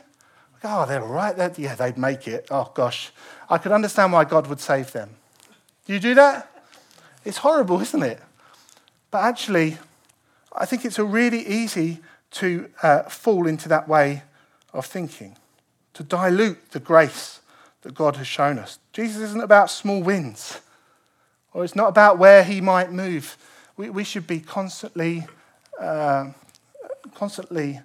Oh, 0.63 0.86
they're 0.86 1.01
all 1.01 1.08
right. 1.08 1.36
They're, 1.36 1.53
yeah, 1.58 1.75
they'd 1.75 1.97
make 1.97 2.27
it. 2.27 2.47
Oh, 2.51 2.71
gosh. 2.75 3.12
I 3.49 3.58
could 3.58 3.71
understand 3.71 4.13
why 4.13 4.25
God 4.25 4.47
would 4.47 4.60
save 4.60 4.91
them. 4.91 5.10
Do 5.86 5.93
you 5.93 5.99
do 5.99 6.13
that? 6.15 6.48
It's 7.29 7.37
horrible, 7.37 7.79
isn't 7.79 8.01
it? 8.01 8.19
But 9.11 9.23
actually, 9.23 9.77
I 10.51 10.65
think 10.65 10.83
it's 10.83 10.97
a 10.97 11.03
really 11.03 11.45
easy 11.45 11.99
to 12.31 12.71
uh, 12.81 13.03
fall 13.03 13.45
into 13.45 13.69
that 13.69 13.87
way 13.87 14.23
of 14.73 14.87
thinking, 14.87 15.37
to 15.93 16.01
dilute 16.01 16.71
the 16.71 16.79
grace 16.79 17.41
that 17.83 17.93
God 17.93 18.15
has 18.15 18.25
shown 18.25 18.57
us. 18.57 18.79
Jesus 18.93 19.21
isn't 19.21 19.43
about 19.43 19.69
small 19.69 20.01
wins, 20.01 20.59
or 21.53 21.63
it's 21.63 21.75
not 21.75 21.89
about 21.89 22.17
where 22.17 22.43
he 22.43 22.61
might 22.61 22.91
move. 22.91 23.37
We, 23.77 23.91
we 23.91 24.03
should 24.03 24.25
be 24.25 24.39
constantly, 24.39 25.27
uh, 25.79 26.31
constantly 27.13 27.79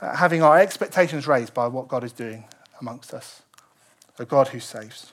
uh, 0.00 0.16
having 0.16 0.42
our 0.42 0.58
expectations 0.58 1.28
raised 1.28 1.54
by 1.54 1.68
what 1.68 1.86
God 1.86 2.02
is 2.02 2.12
doing 2.12 2.46
amongst 2.80 3.14
us. 3.14 3.42
A 4.18 4.24
God 4.24 4.48
who 4.48 4.58
saves. 4.58 5.12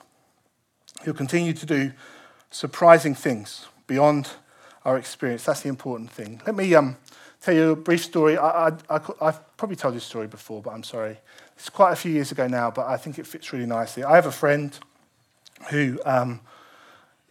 He'll 1.04 1.14
continue 1.14 1.52
to 1.52 1.66
do 1.66 1.92
surprising 2.50 3.14
things 3.14 3.66
beyond 3.86 4.30
our 4.84 4.96
experience. 4.96 5.44
That's 5.44 5.62
the 5.62 5.68
important 5.68 6.10
thing. 6.10 6.40
Let 6.46 6.54
me 6.54 6.74
um, 6.74 6.96
tell 7.40 7.54
you 7.54 7.70
a 7.70 7.76
brief 7.76 8.04
story. 8.04 8.38
I, 8.38 8.72
have 8.88 9.56
probably 9.56 9.76
told 9.76 9.94
this 9.94 10.04
story 10.04 10.26
before, 10.26 10.62
but 10.62 10.70
I'm 10.70 10.82
sorry. 10.82 11.18
It's 11.56 11.68
quite 11.68 11.92
a 11.92 11.96
few 11.96 12.12
years 12.12 12.32
ago 12.32 12.46
now, 12.46 12.70
but 12.70 12.86
I 12.86 12.96
think 12.96 13.18
it 13.18 13.26
fits 13.26 13.52
really 13.52 13.66
nicely. 13.66 14.04
I 14.04 14.14
have 14.14 14.26
a 14.26 14.32
friend 14.32 14.78
who, 15.70 15.98
um, 16.04 16.40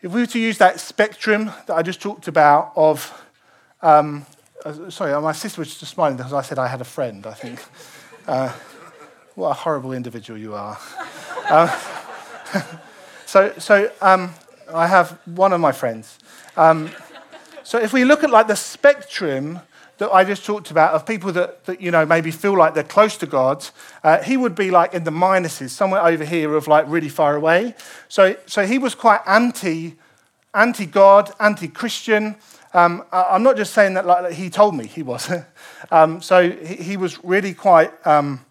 if 0.02 0.12
we 0.12 0.22
were 0.22 0.28
to 0.28 0.40
use 0.40 0.58
that 0.58 0.80
spectrum 0.80 1.52
that 1.68 1.76
I 1.76 1.82
just 1.82 2.02
talked 2.02 2.28
about 2.28 2.74
of, 2.76 3.24
um, 3.82 4.26
uh, 4.64 4.90
sorry, 4.90 5.20
my 5.22 5.32
sister 5.32 5.62
was 5.62 5.78
just 5.78 5.92
smiling 5.92 6.18
because 6.18 6.34
I 6.34 6.42
said 6.42 6.60
I 6.60 6.68
had 6.68 6.82
a 6.82 6.86
friend, 6.86 7.26
I 7.26 7.34
think. 7.34 7.64
Uh, 8.28 8.52
what 9.36 9.50
a 9.50 9.54
horrible 9.54 9.92
individual 9.92 10.40
you 10.40 10.56
are. 10.56 10.80
Uh, 11.48 11.68
so, 13.28 13.54
so 13.60 13.92
um, 14.02 14.34
I 14.74 14.88
have 14.88 15.20
one 15.26 15.54
of 15.54 15.62
my 15.62 15.72
friends. 15.72 16.18
Um, 16.58 16.90
so 17.64 17.80
if 17.80 17.94
we 17.94 18.06
look 18.06 18.24
at 18.24 18.30
like 18.30 18.48
the 18.48 18.56
spectrum 18.56 19.60
that 19.98 20.12
I 20.12 20.24
just 20.24 20.46
talked 20.46 20.72
about 20.72 20.94
of 20.94 21.06
people 21.06 21.32
that, 21.34 21.66
that 21.66 21.82
you 21.82 21.90
know 21.92 22.06
maybe 22.06 22.32
feel 22.32 22.58
like 22.58 22.74
they're 22.74 22.84
close 22.84 23.18
to 23.18 23.26
God, 23.26 23.66
uh, 24.04 24.22
he 24.22 24.38
would 24.38 24.56
be 24.56 24.72
like 24.72 24.94
in 24.94 25.04
the 25.04 25.12
minuses, 25.12 25.70
somewhere 25.70 26.04
over 26.04 26.26
here 26.26 26.56
of 26.56 26.68
like 26.68 26.86
really 26.88 27.10
far 27.10 27.36
away. 27.36 27.76
So, 28.08 28.36
so 28.46 28.66
he 28.66 28.78
was 28.78 28.96
quite 28.96 29.22
anti, 29.26 29.96
anti 30.54 30.86
God, 30.86 31.32
anti 31.40 31.68
Christian. 31.68 32.36
Um, 32.74 33.04
I'm 33.12 33.44
not 33.44 33.56
just 33.56 33.74
saying 33.74 33.94
that 33.94 34.06
like 34.06 34.34
he 34.34 34.50
told 34.50 34.76
me 34.76 34.86
he 34.86 35.02
was. 35.02 35.32
um, 35.92 36.22
so 36.22 36.50
he, 36.50 36.76
he, 36.76 36.98
was 36.98 37.24
really 37.24 37.54
quite 37.54 37.94
um, 38.06 38.46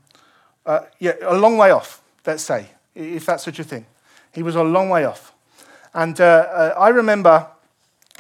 uh, 0.65 0.81
yeah 0.99 1.13
a 1.23 1.37
long 1.37 1.59
way 1.59 1.71
off. 1.71 2.03
Let's 2.27 2.43
say 2.43 2.69
if 2.95 3.27
that's 3.27 3.45
such 3.45 3.59
a 3.59 3.65
thing, 3.65 3.85
he 4.33 4.43
was 4.43 4.57
a 4.57 4.63
long 4.63 4.89
way 4.89 5.05
off. 5.05 5.35
And 5.93 6.19
uh, 6.21 6.25
uh, 6.25 6.75
I 6.79 6.89
remember 6.89 7.47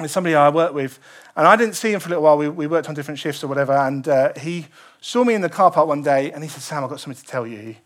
somebody 0.07 0.35
I 0.35 0.48
worked 0.48 0.74
with, 0.74 0.98
and 1.37 1.46
I 1.46 1.57
didn't 1.57 1.74
see 1.74 1.92
him 1.92 2.00
for 2.00 2.09
a 2.09 2.11
little 2.11 2.24
while. 2.24 2.37
We, 2.37 2.48
we 2.48 2.66
worked 2.66 2.88
on 2.88 2.94
different 2.94 3.20
shifts 3.20 3.44
or 3.44 3.46
whatever, 3.46 3.72
and 3.72 4.07
uh, 4.09 4.33
he 4.38 4.66
saw 5.00 5.24
me 5.24 5.35
in 5.35 5.40
the 5.40 5.48
car 5.48 5.70
park 5.70 5.87
one 5.87 6.02
day, 6.02 6.33
and 6.33 6.42
he 6.42 6.48
said, 6.48 6.62
Sam, 6.62 6.83
I've 6.83 6.90
got 6.90 7.00
something 7.00 7.22
to 7.22 7.28
tell 7.28 7.46
you. 7.46 7.76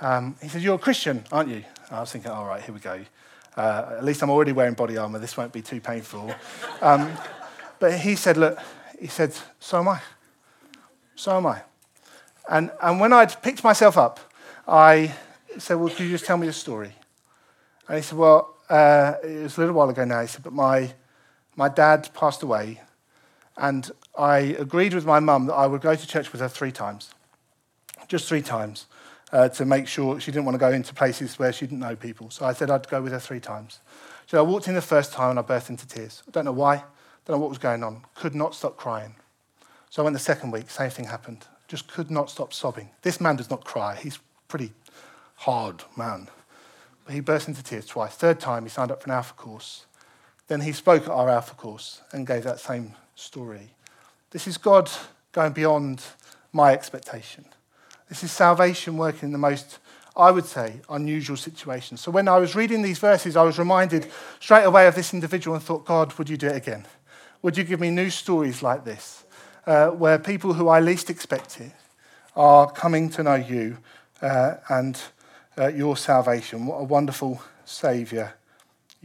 Um, 0.00 0.36
he 0.42 0.48
said, 0.48 0.62
You're 0.62 0.74
a 0.74 0.78
Christian, 0.78 1.24
aren't 1.32 1.48
you? 1.48 1.64
I 1.90 2.00
was 2.00 2.12
thinking, 2.12 2.30
All 2.30 2.46
right, 2.46 2.62
here 2.62 2.74
we 2.74 2.80
go. 2.80 3.00
Uh, 3.56 3.94
at 3.98 4.04
least 4.04 4.22
I'm 4.22 4.30
already 4.30 4.52
wearing 4.52 4.74
body 4.74 4.96
armor. 4.96 5.18
This 5.18 5.36
won't 5.36 5.52
be 5.52 5.62
too 5.62 5.80
painful. 5.80 6.34
Um, 6.82 7.12
but 7.78 7.98
he 7.98 8.16
said, 8.16 8.36
Look, 8.36 8.58
he 9.00 9.06
said, 9.06 9.34
So 9.60 9.78
am 9.78 9.88
I. 9.88 10.00
So 11.14 11.36
am 11.36 11.46
I. 11.46 11.62
And, 12.50 12.70
and 12.82 13.00
when 13.00 13.12
I'd 13.12 13.40
picked 13.42 13.64
myself 13.64 13.96
up, 13.96 14.20
I 14.66 15.14
said, 15.58 15.74
Well, 15.74 15.88
could 15.88 16.00
you 16.00 16.10
just 16.10 16.26
tell 16.26 16.36
me 16.36 16.46
the 16.46 16.52
story? 16.52 16.92
And 17.88 17.96
he 17.96 18.02
said, 18.02 18.18
Well, 18.18 18.56
uh, 18.68 19.14
it 19.22 19.42
was 19.42 19.56
a 19.56 19.60
little 19.60 19.74
while 19.74 19.88
ago 19.88 20.04
now. 20.04 20.20
He 20.20 20.26
said, 20.26 20.42
But 20.42 20.52
my, 20.52 20.92
my 21.56 21.68
dad 21.68 22.08
passed 22.14 22.42
away, 22.42 22.80
and 23.56 23.90
I 24.18 24.38
agreed 24.38 24.94
with 24.94 25.06
my 25.06 25.20
mum 25.20 25.46
that 25.46 25.54
I 25.54 25.66
would 25.66 25.80
go 25.80 25.94
to 25.94 26.06
church 26.06 26.32
with 26.32 26.40
her 26.40 26.48
three 26.48 26.72
times, 26.72 27.14
just 28.08 28.28
three 28.28 28.42
times, 28.42 28.86
uh, 29.32 29.48
to 29.50 29.64
make 29.64 29.88
sure 29.88 30.20
she 30.20 30.30
didn't 30.30 30.44
want 30.44 30.54
to 30.54 30.60
go 30.60 30.70
into 30.70 30.94
places 30.94 31.38
where 31.38 31.52
she 31.52 31.66
didn't 31.66 31.80
know 31.80 31.96
people. 31.96 32.30
So 32.30 32.44
I 32.46 32.52
said 32.52 32.70
I'd 32.70 32.88
go 32.88 33.02
with 33.02 33.12
her 33.12 33.20
three 33.20 33.40
times, 33.40 33.80
So 34.26 34.38
I 34.38 34.42
walked 34.42 34.68
in 34.68 34.74
the 34.74 34.82
first 34.82 35.12
time 35.12 35.30
and 35.30 35.38
I 35.38 35.42
burst 35.42 35.70
into 35.70 35.86
tears. 35.86 36.22
I 36.26 36.30
don't 36.30 36.44
know 36.44 36.52
why, 36.52 36.84
don't 37.24 37.36
know 37.36 37.40
what 37.40 37.50
was 37.50 37.58
going 37.58 37.82
on. 37.82 38.04
Could 38.14 38.34
not 38.34 38.54
stop 38.54 38.76
crying. 38.76 39.16
So 39.90 40.02
I 40.02 40.04
went 40.04 40.14
the 40.14 40.20
second 40.20 40.50
week, 40.50 40.70
same 40.70 40.90
thing 40.90 41.06
happened. 41.06 41.46
Just 41.68 41.88
could 41.88 42.10
not 42.10 42.30
stop 42.30 42.52
sobbing. 42.52 42.90
This 43.02 43.20
man 43.20 43.36
does 43.36 43.50
not 43.50 43.64
cry. 43.64 43.96
He's 43.96 44.18
pretty 44.48 44.72
hard 45.36 45.82
man. 45.96 46.28
But 47.04 47.14
he 47.14 47.20
burst 47.20 47.48
into 47.48 47.62
tears 47.62 47.86
twice. 47.86 48.14
Third 48.14 48.40
time, 48.40 48.64
he 48.64 48.68
signed 48.68 48.90
up 48.90 49.02
for 49.02 49.10
an 49.10 49.16
Alpha 49.16 49.34
course. 49.34 49.86
Then 50.46 50.60
he 50.60 50.72
spoke 50.72 51.04
at 51.04 51.08
our 51.08 51.28
Alpha 51.28 51.54
course 51.54 52.02
and 52.12 52.26
gave 52.26 52.44
that 52.44 52.60
same 52.60 52.94
story. 53.14 53.70
This 54.30 54.46
is 54.46 54.58
God 54.58 54.90
going 55.32 55.52
beyond 55.52 56.02
my 56.52 56.72
expectation. 56.72 57.44
This 58.08 58.22
is 58.22 58.30
salvation 58.30 58.96
working 58.96 59.28
in 59.28 59.32
the 59.32 59.38
most, 59.38 59.78
I 60.16 60.30
would 60.30 60.44
say, 60.44 60.80
unusual 60.90 61.36
situations. 61.36 62.00
So 62.00 62.10
when 62.10 62.28
I 62.28 62.36
was 62.36 62.54
reading 62.54 62.82
these 62.82 62.98
verses, 62.98 63.36
I 63.36 63.42
was 63.42 63.58
reminded 63.58 64.10
straight 64.40 64.64
away 64.64 64.86
of 64.86 64.94
this 64.94 65.14
individual 65.14 65.56
and 65.56 65.64
thought, 65.64 65.84
God, 65.84 66.12
would 66.18 66.28
you 66.28 66.36
do 66.36 66.48
it 66.48 66.56
again? 66.56 66.86
Would 67.42 67.56
you 67.56 67.64
give 67.64 67.80
me 67.80 67.90
new 67.90 68.10
stories 68.10 68.62
like 68.62 68.84
this, 68.84 69.24
uh, 69.66 69.88
where 69.88 70.18
people 70.18 70.52
who 70.52 70.68
I 70.68 70.80
least 70.80 71.10
expected 71.10 71.72
are 72.36 72.70
coming 72.70 73.08
to 73.10 73.22
know 73.22 73.34
you 73.34 73.78
uh, 74.20 74.56
and 74.68 75.00
uh, 75.58 75.68
your 75.68 75.96
salvation? 75.96 76.66
What 76.66 76.76
a 76.76 76.84
wonderful 76.84 77.42
Saviour 77.64 78.34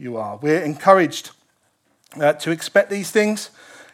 you 0.00 0.16
are. 0.16 0.38
We're 0.38 0.62
encouraged 0.62 1.30
uh, 2.18 2.32
to 2.32 2.50
expect 2.50 2.88
these 2.88 3.10
things. 3.10 3.50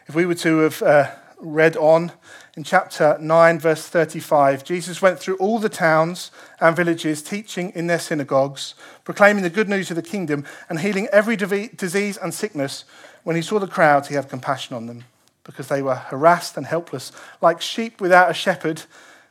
If 0.07 0.15
we 0.15 0.25
were 0.25 0.35
to 0.35 0.59
have 0.59 0.81
uh, 0.81 1.11
read 1.37 1.75
on 1.75 2.13
in 2.55 2.63
chapter 2.63 3.17
9, 3.19 3.59
verse 3.59 3.85
35, 3.87 4.63
Jesus 4.63 5.01
went 5.01 5.19
through 5.19 5.35
all 5.35 5.59
the 5.59 5.67
towns 5.67 6.31
and 6.61 6.75
villages, 6.75 7.21
teaching 7.21 7.71
in 7.75 7.87
their 7.87 7.99
synagogues, 7.99 8.73
proclaiming 9.03 9.43
the 9.43 9.49
good 9.49 9.67
news 9.67 9.89
of 9.89 9.97
the 9.97 10.01
kingdom, 10.01 10.45
and 10.69 10.79
healing 10.79 11.07
every 11.11 11.35
disease 11.35 12.17
and 12.17 12.33
sickness. 12.33 12.85
When 13.23 13.35
he 13.35 13.41
saw 13.41 13.59
the 13.59 13.67
crowds, 13.67 14.07
he 14.07 14.15
had 14.15 14.29
compassion 14.29 14.77
on 14.77 14.85
them, 14.85 15.03
because 15.43 15.67
they 15.67 15.81
were 15.81 15.95
harassed 15.95 16.55
and 16.55 16.65
helpless, 16.65 17.11
like 17.41 17.61
sheep 17.61 17.99
without 17.99 18.31
a 18.31 18.33
shepherd. 18.33 18.83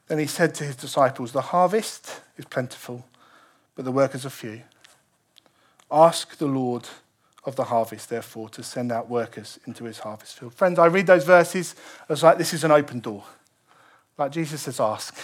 Then 0.08 0.18
he 0.18 0.26
said 0.26 0.54
to 0.56 0.64
his 0.64 0.76
disciples, 0.76 1.32
The 1.32 1.40
harvest 1.40 2.20
is 2.36 2.44
plentiful, 2.44 3.06
but 3.74 3.86
the 3.86 3.92
workers 3.92 4.26
are 4.26 4.30
few. 4.30 4.60
Ask 5.90 6.36
the 6.38 6.46
Lord 6.46 6.88
of 7.44 7.56
the 7.56 7.64
harvest, 7.64 8.08
therefore, 8.08 8.48
to 8.50 8.62
send 8.62 8.90
out 8.90 9.08
workers 9.08 9.58
into 9.66 9.84
his 9.84 10.00
harvest 10.00 10.38
field. 10.38 10.52
Friends, 10.54 10.78
I 10.78 10.86
read 10.86 11.06
those 11.06 11.24
verses 11.24 11.76
as 12.08 12.22
like 12.22 12.38
this 12.38 12.52
is 12.52 12.64
an 12.64 12.72
open 12.72 13.00
door. 13.00 13.24
Like 14.18 14.32
Jesus 14.32 14.62
says, 14.62 14.80
ask. 14.80 15.16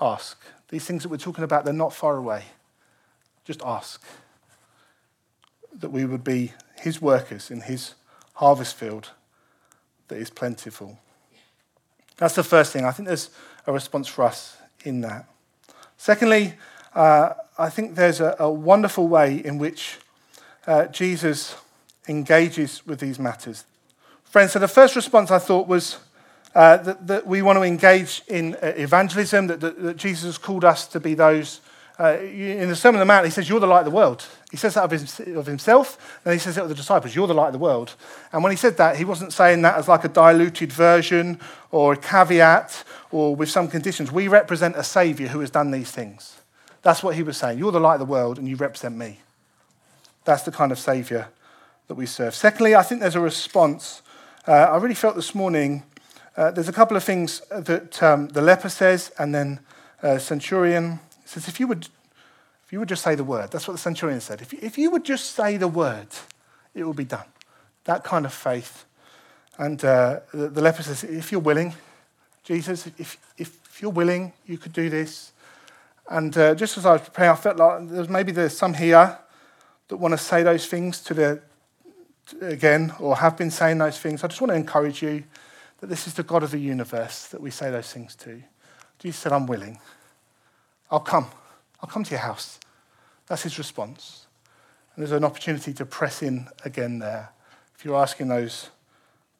Ask. 0.00 0.40
These 0.68 0.84
things 0.86 1.02
that 1.02 1.08
we're 1.08 1.18
talking 1.18 1.44
about, 1.44 1.64
they're 1.64 1.72
not 1.72 1.92
far 1.92 2.16
away. 2.16 2.44
Just 3.44 3.62
ask. 3.64 4.02
That 5.72 5.90
we 5.90 6.04
would 6.04 6.24
be 6.24 6.52
his 6.80 7.00
workers 7.00 7.50
in 7.50 7.60
his 7.60 7.94
harvest 8.34 8.74
field 8.74 9.10
that 10.08 10.16
is 10.16 10.30
plentiful. 10.30 10.98
That's 12.16 12.34
the 12.34 12.42
first 12.42 12.72
thing. 12.72 12.84
I 12.84 12.90
think 12.90 13.06
there's 13.06 13.30
a 13.66 13.72
response 13.72 14.08
for 14.08 14.24
us 14.24 14.56
in 14.84 15.00
that. 15.02 15.26
Secondly, 15.96 16.54
uh, 16.94 17.34
I 17.58 17.70
think 17.70 17.94
there's 17.94 18.20
a, 18.20 18.36
a 18.38 18.50
wonderful 18.50 19.08
way 19.08 19.36
in 19.44 19.58
which 19.58 19.98
uh, 20.66 20.86
Jesus 20.86 21.56
engages 22.08 22.86
with 22.86 23.00
these 23.00 23.18
matters. 23.18 23.64
Friends, 24.24 24.52
so 24.52 24.58
the 24.58 24.68
first 24.68 24.96
response 24.96 25.30
I 25.30 25.38
thought 25.38 25.68
was 25.68 25.98
uh, 26.54 26.76
that, 26.78 27.06
that, 27.06 27.26
we 27.26 27.42
want 27.42 27.56
to 27.56 27.62
engage 27.62 28.22
in 28.28 28.54
uh, 28.56 28.72
evangelism, 28.76 29.48
that, 29.48 29.60
that, 29.60 29.82
that, 29.82 29.96
Jesus 29.96 30.38
called 30.38 30.64
us 30.64 30.86
to 30.88 31.00
be 31.00 31.14
those. 31.14 31.60
Uh, 31.98 32.18
in 32.18 32.68
the 32.68 32.74
Sermon 32.74 33.00
on 33.00 33.06
the 33.06 33.12
Mount, 33.12 33.24
he 33.24 33.30
says, 33.30 33.48
You're 33.48 33.60
the 33.60 33.66
light 33.66 33.80
of 33.80 33.84
the 33.84 33.90
world. 33.92 34.26
He 34.50 34.56
says 34.56 34.74
that 34.74 34.84
of, 34.84 34.90
his, 34.90 35.20
of 35.20 35.46
himself, 35.46 36.20
and 36.24 36.32
he 36.32 36.38
says 36.38 36.58
it 36.58 36.62
of 36.62 36.68
the 36.68 36.74
disciples, 36.74 37.14
You're 37.14 37.28
the 37.28 37.34
light 37.34 37.48
of 37.48 37.52
the 37.52 37.58
world. 37.58 37.94
And 38.32 38.42
when 38.42 38.50
he 38.50 38.56
said 38.56 38.76
that, 38.76 38.96
he 38.96 39.04
wasn't 39.04 39.32
saying 39.32 39.62
that 39.62 39.76
as 39.76 39.86
like 39.88 40.04
a 40.04 40.08
diluted 40.08 40.72
version 40.72 41.40
or 41.70 41.92
a 41.92 41.96
caveat 41.96 42.84
or 43.12 43.36
with 43.36 43.48
some 43.48 43.68
conditions. 43.68 44.10
We 44.10 44.26
represent 44.26 44.76
a 44.76 44.84
Savior 44.84 45.28
who 45.28 45.40
has 45.40 45.50
done 45.50 45.70
these 45.70 45.92
things. 45.92 46.36
That's 46.84 47.02
what 47.02 47.16
he 47.16 47.22
was 47.22 47.38
saying. 47.38 47.58
You're 47.58 47.72
the 47.72 47.80
light 47.80 47.94
of 47.94 48.00
the 48.00 48.12
world, 48.12 48.38
and 48.38 48.46
you 48.46 48.56
represent 48.56 48.94
me. 48.94 49.18
That's 50.24 50.42
the 50.42 50.52
kind 50.52 50.70
of 50.70 50.78
Saviour 50.78 51.28
that 51.88 51.94
we 51.94 52.04
serve. 52.04 52.34
Secondly, 52.34 52.76
I 52.76 52.82
think 52.82 53.00
there's 53.00 53.16
a 53.16 53.20
response. 53.20 54.02
Uh, 54.46 54.52
I 54.52 54.76
really 54.76 54.94
felt 54.94 55.16
this 55.16 55.34
morning 55.34 55.82
uh, 56.36 56.50
there's 56.50 56.68
a 56.68 56.72
couple 56.72 56.94
of 56.94 57.02
things 57.02 57.40
that 57.50 58.02
um, 58.02 58.28
the 58.28 58.42
leper 58.42 58.68
says, 58.68 59.10
and 59.18 59.34
then 59.34 59.60
uh, 60.02 60.18
centurion 60.18 61.00
says, 61.24 61.48
if 61.48 61.58
you 61.58 61.66
would, 61.66 61.88
if 62.66 62.72
you 62.72 62.78
would 62.80 62.88
just 62.88 63.02
say 63.02 63.14
the 63.14 63.24
word, 63.24 63.50
that's 63.50 63.66
what 63.66 63.72
the 63.74 63.78
centurion 63.78 64.20
said. 64.20 64.42
If 64.42 64.52
you, 64.52 64.58
if 64.60 64.76
you 64.76 64.90
would 64.90 65.04
just 65.04 65.32
say 65.32 65.56
the 65.56 65.68
word, 65.68 66.08
it 66.74 66.84
will 66.84 66.92
be 66.92 67.04
done. 67.04 67.26
That 67.84 68.04
kind 68.04 68.26
of 68.26 68.34
faith. 68.34 68.84
And 69.56 69.82
uh, 69.82 70.20
the, 70.34 70.48
the, 70.48 70.60
leper 70.60 70.82
says, 70.82 71.02
if 71.02 71.32
you're 71.32 71.40
willing, 71.40 71.72
Jesus, 72.42 72.88
if, 72.98 73.16
if 73.38 73.80
you're 73.80 73.90
willing, 73.90 74.34
you 74.46 74.58
could 74.58 74.74
do 74.74 74.90
this. 74.90 75.32
And 76.08 76.36
uh, 76.36 76.54
just 76.54 76.76
as 76.76 76.86
I 76.86 76.92
was 76.92 77.02
preparing, 77.02 77.30
I 77.30 77.36
felt 77.36 77.56
like 77.56 77.88
there's 77.88 78.08
maybe 78.08 78.32
there's 78.32 78.56
some 78.56 78.74
here 78.74 79.18
that 79.88 79.96
want 79.96 80.12
to 80.12 80.18
say 80.18 80.42
those 80.42 80.66
things 80.66 81.00
to 81.02 81.14
the 81.14 81.42
again 82.40 82.92
or 83.00 83.16
have 83.16 83.36
been 83.36 83.50
saying 83.50 83.78
those 83.78 83.98
things, 83.98 84.24
I 84.24 84.28
just 84.28 84.40
want 84.40 84.50
to 84.50 84.56
encourage 84.56 85.02
you 85.02 85.24
that 85.80 85.88
this 85.88 86.06
is 86.06 86.14
the 86.14 86.22
God 86.22 86.42
of 86.42 86.50
the 86.50 86.58
universe 86.58 87.26
that 87.28 87.40
we 87.40 87.50
say 87.50 87.70
those 87.70 87.92
things 87.92 88.14
to. 88.16 88.42
Jesus 88.98 89.20
said, 89.20 89.32
I'm 89.32 89.46
willing. 89.46 89.78
I'll 90.90 91.00
come. 91.00 91.26
I'll 91.80 91.88
come 91.88 92.04
to 92.04 92.10
your 92.10 92.20
house. 92.20 92.58
That's 93.26 93.42
his 93.42 93.58
response. 93.58 94.26
And 94.94 95.02
there's 95.02 95.12
an 95.12 95.24
opportunity 95.24 95.72
to 95.74 95.84
press 95.84 96.22
in 96.22 96.48
again 96.64 96.98
there. 96.98 97.30
If 97.76 97.84
you're 97.84 97.96
asking 97.96 98.28
those 98.28 98.70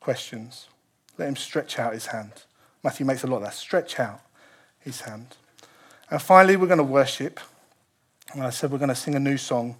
questions, 0.00 0.68
let 1.16 1.28
him 1.28 1.36
stretch 1.36 1.78
out 1.78 1.94
his 1.94 2.06
hand. 2.06 2.32
Matthew 2.82 3.06
makes 3.06 3.24
a 3.24 3.26
lot 3.26 3.36
of 3.36 3.44
that. 3.44 3.54
Stretch 3.54 3.98
out 3.98 4.20
his 4.80 5.02
hand. 5.02 5.36
And 6.14 6.22
finally, 6.22 6.54
we're 6.54 6.68
going 6.68 6.78
to 6.78 6.84
worship. 6.84 7.40
And 8.34 8.44
I 8.44 8.50
said 8.50 8.70
we're 8.70 8.78
going 8.78 8.88
to 8.88 8.94
sing 8.94 9.16
a 9.16 9.18
new 9.18 9.36
song 9.36 9.74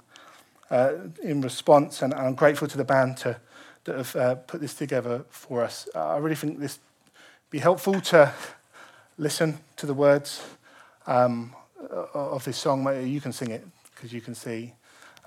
uh, 0.68 0.94
in 1.22 1.40
response, 1.40 2.02
and 2.02 2.12
I'm 2.12 2.34
grateful 2.34 2.66
to 2.66 2.76
the 2.76 2.82
band 2.84 3.18
to, 3.18 3.36
that 3.84 3.96
have 3.96 4.16
uh, 4.16 4.34
put 4.34 4.60
this 4.60 4.74
together 4.74 5.24
for 5.30 5.62
us. 5.62 5.88
I 5.94 6.16
really 6.16 6.34
think 6.34 6.58
this 6.58 6.80
be 7.50 7.60
helpful 7.60 8.00
to 8.00 8.32
listen 9.16 9.60
to 9.76 9.86
the 9.86 9.94
words 9.94 10.42
um, 11.06 11.54
of 12.14 12.44
this 12.44 12.56
song. 12.56 12.84
You 13.06 13.20
can 13.20 13.32
sing 13.32 13.52
it 13.52 13.64
because 13.94 14.12
you 14.12 14.20
can 14.20 14.34
see. 14.34 14.72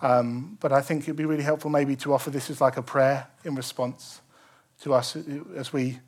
Um, 0.02 0.58
but 0.60 0.74
I 0.74 0.82
think 0.82 1.04
it'd 1.04 1.15
be 1.15 1.24
really 1.24 1.41
helpful 1.41 1.72
maybe 1.72 1.96
to 1.96 2.13
offer 2.13 2.32
this 2.32 2.50
as 2.50 2.60
like 2.60 2.76
a 2.76 2.84
prayer 2.84 3.28
in 3.46 3.56
response 3.56 4.20
to 4.82 4.93
us 4.93 5.15
as 5.56 5.72
we 5.72 6.00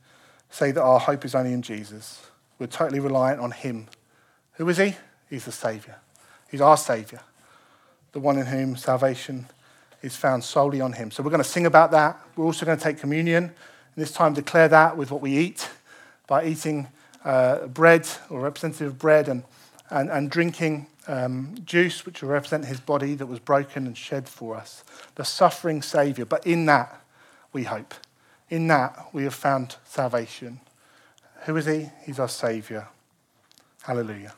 say 0.49 0.71
that 0.71 0.83
our 0.83 0.99
hope 0.99 1.23
is 1.23 1.35
only 1.35 1.53
in 1.53 1.61
Jesus. 1.61 2.21
We're 2.59 2.67
totally 2.67 2.99
reliant 2.99 3.39
on 3.39 3.51
Him. 3.51 3.87
Who 4.59 4.69
is 4.69 4.77
He? 4.77 4.95
He's 5.27 5.45
the 5.45 5.51
Saviour. 5.51 5.95
He's 6.51 6.61
our 6.61 6.77
Saviour 6.77 7.21
the 8.11 8.19
one 8.19 8.37
in 8.37 8.45
whom 8.45 8.75
salvation 8.75 9.45
is 10.01 10.15
found 10.15 10.43
solely 10.43 10.81
on 10.81 10.93
him. 10.93 11.11
So 11.11 11.21
we're 11.21 11.29
going 11.29 11.43
to 11.43 11.49
sing 11.49 11.65
about 11.65 11.91
that. 11.91 12.19
We're 12.35 12.45
also 12.45 12.65
going 12.65 12.77
to 12.77 12.83
take 12.83 12.99
communion, 12.99 13.43
and 13.43 13.53
this 13.95 14.11
time 14.11 14.33
declare 14.33 14.67
that 14.67 14.97
with 14.97 15.11
what 15.11 15.21
we 15.21 15.37
eat 15.37 15.69
by 16.27 16.45
eating 16.45 16.87
uh, 17.25 17.67
bread 17.67 18.07
or 18.29 18.41
representative 18.41 18.97
bread 18.97 19.27
and, 19.27 19.43
and, 19.89 20.09
and 20.09 20.31
drinking 20.31 20.87
um, 21.07 21.55
juice, 21.65 22.05
which 22.05 22.21
will 22.21 22.29
represent 22.29 22.65
his 22.65 22.79
body 22.79 23.15
that 23.15 23.25
was 23.25 23.39
broken 23.39 23.85
and 23.85 23.97
shed 23.97 24.27
for 24.27 24.55
us, 24.55 24.83
the 25.15 25.25
suffering 25.25 25.81
Saviour. 25.81 26.25
But 26.25 26.45
in 26.47 26.65
that, 26.67 27.01
we 27.51 27.63
hope. 27.63 27.93
In 28.49 28.67
that, 28.67 29.07
we 29.11 29.23
have 29.23 29.33
found 29.33 29.75
salvation. 29.85 30.59
Who 31.45 31.57
is 31.57 31.65
he? 31.65 31.89
He's 32.05 32.19
our 32.19 32.29
Saviour. 32.29 32.87
Hallelujah. 33.83 34.33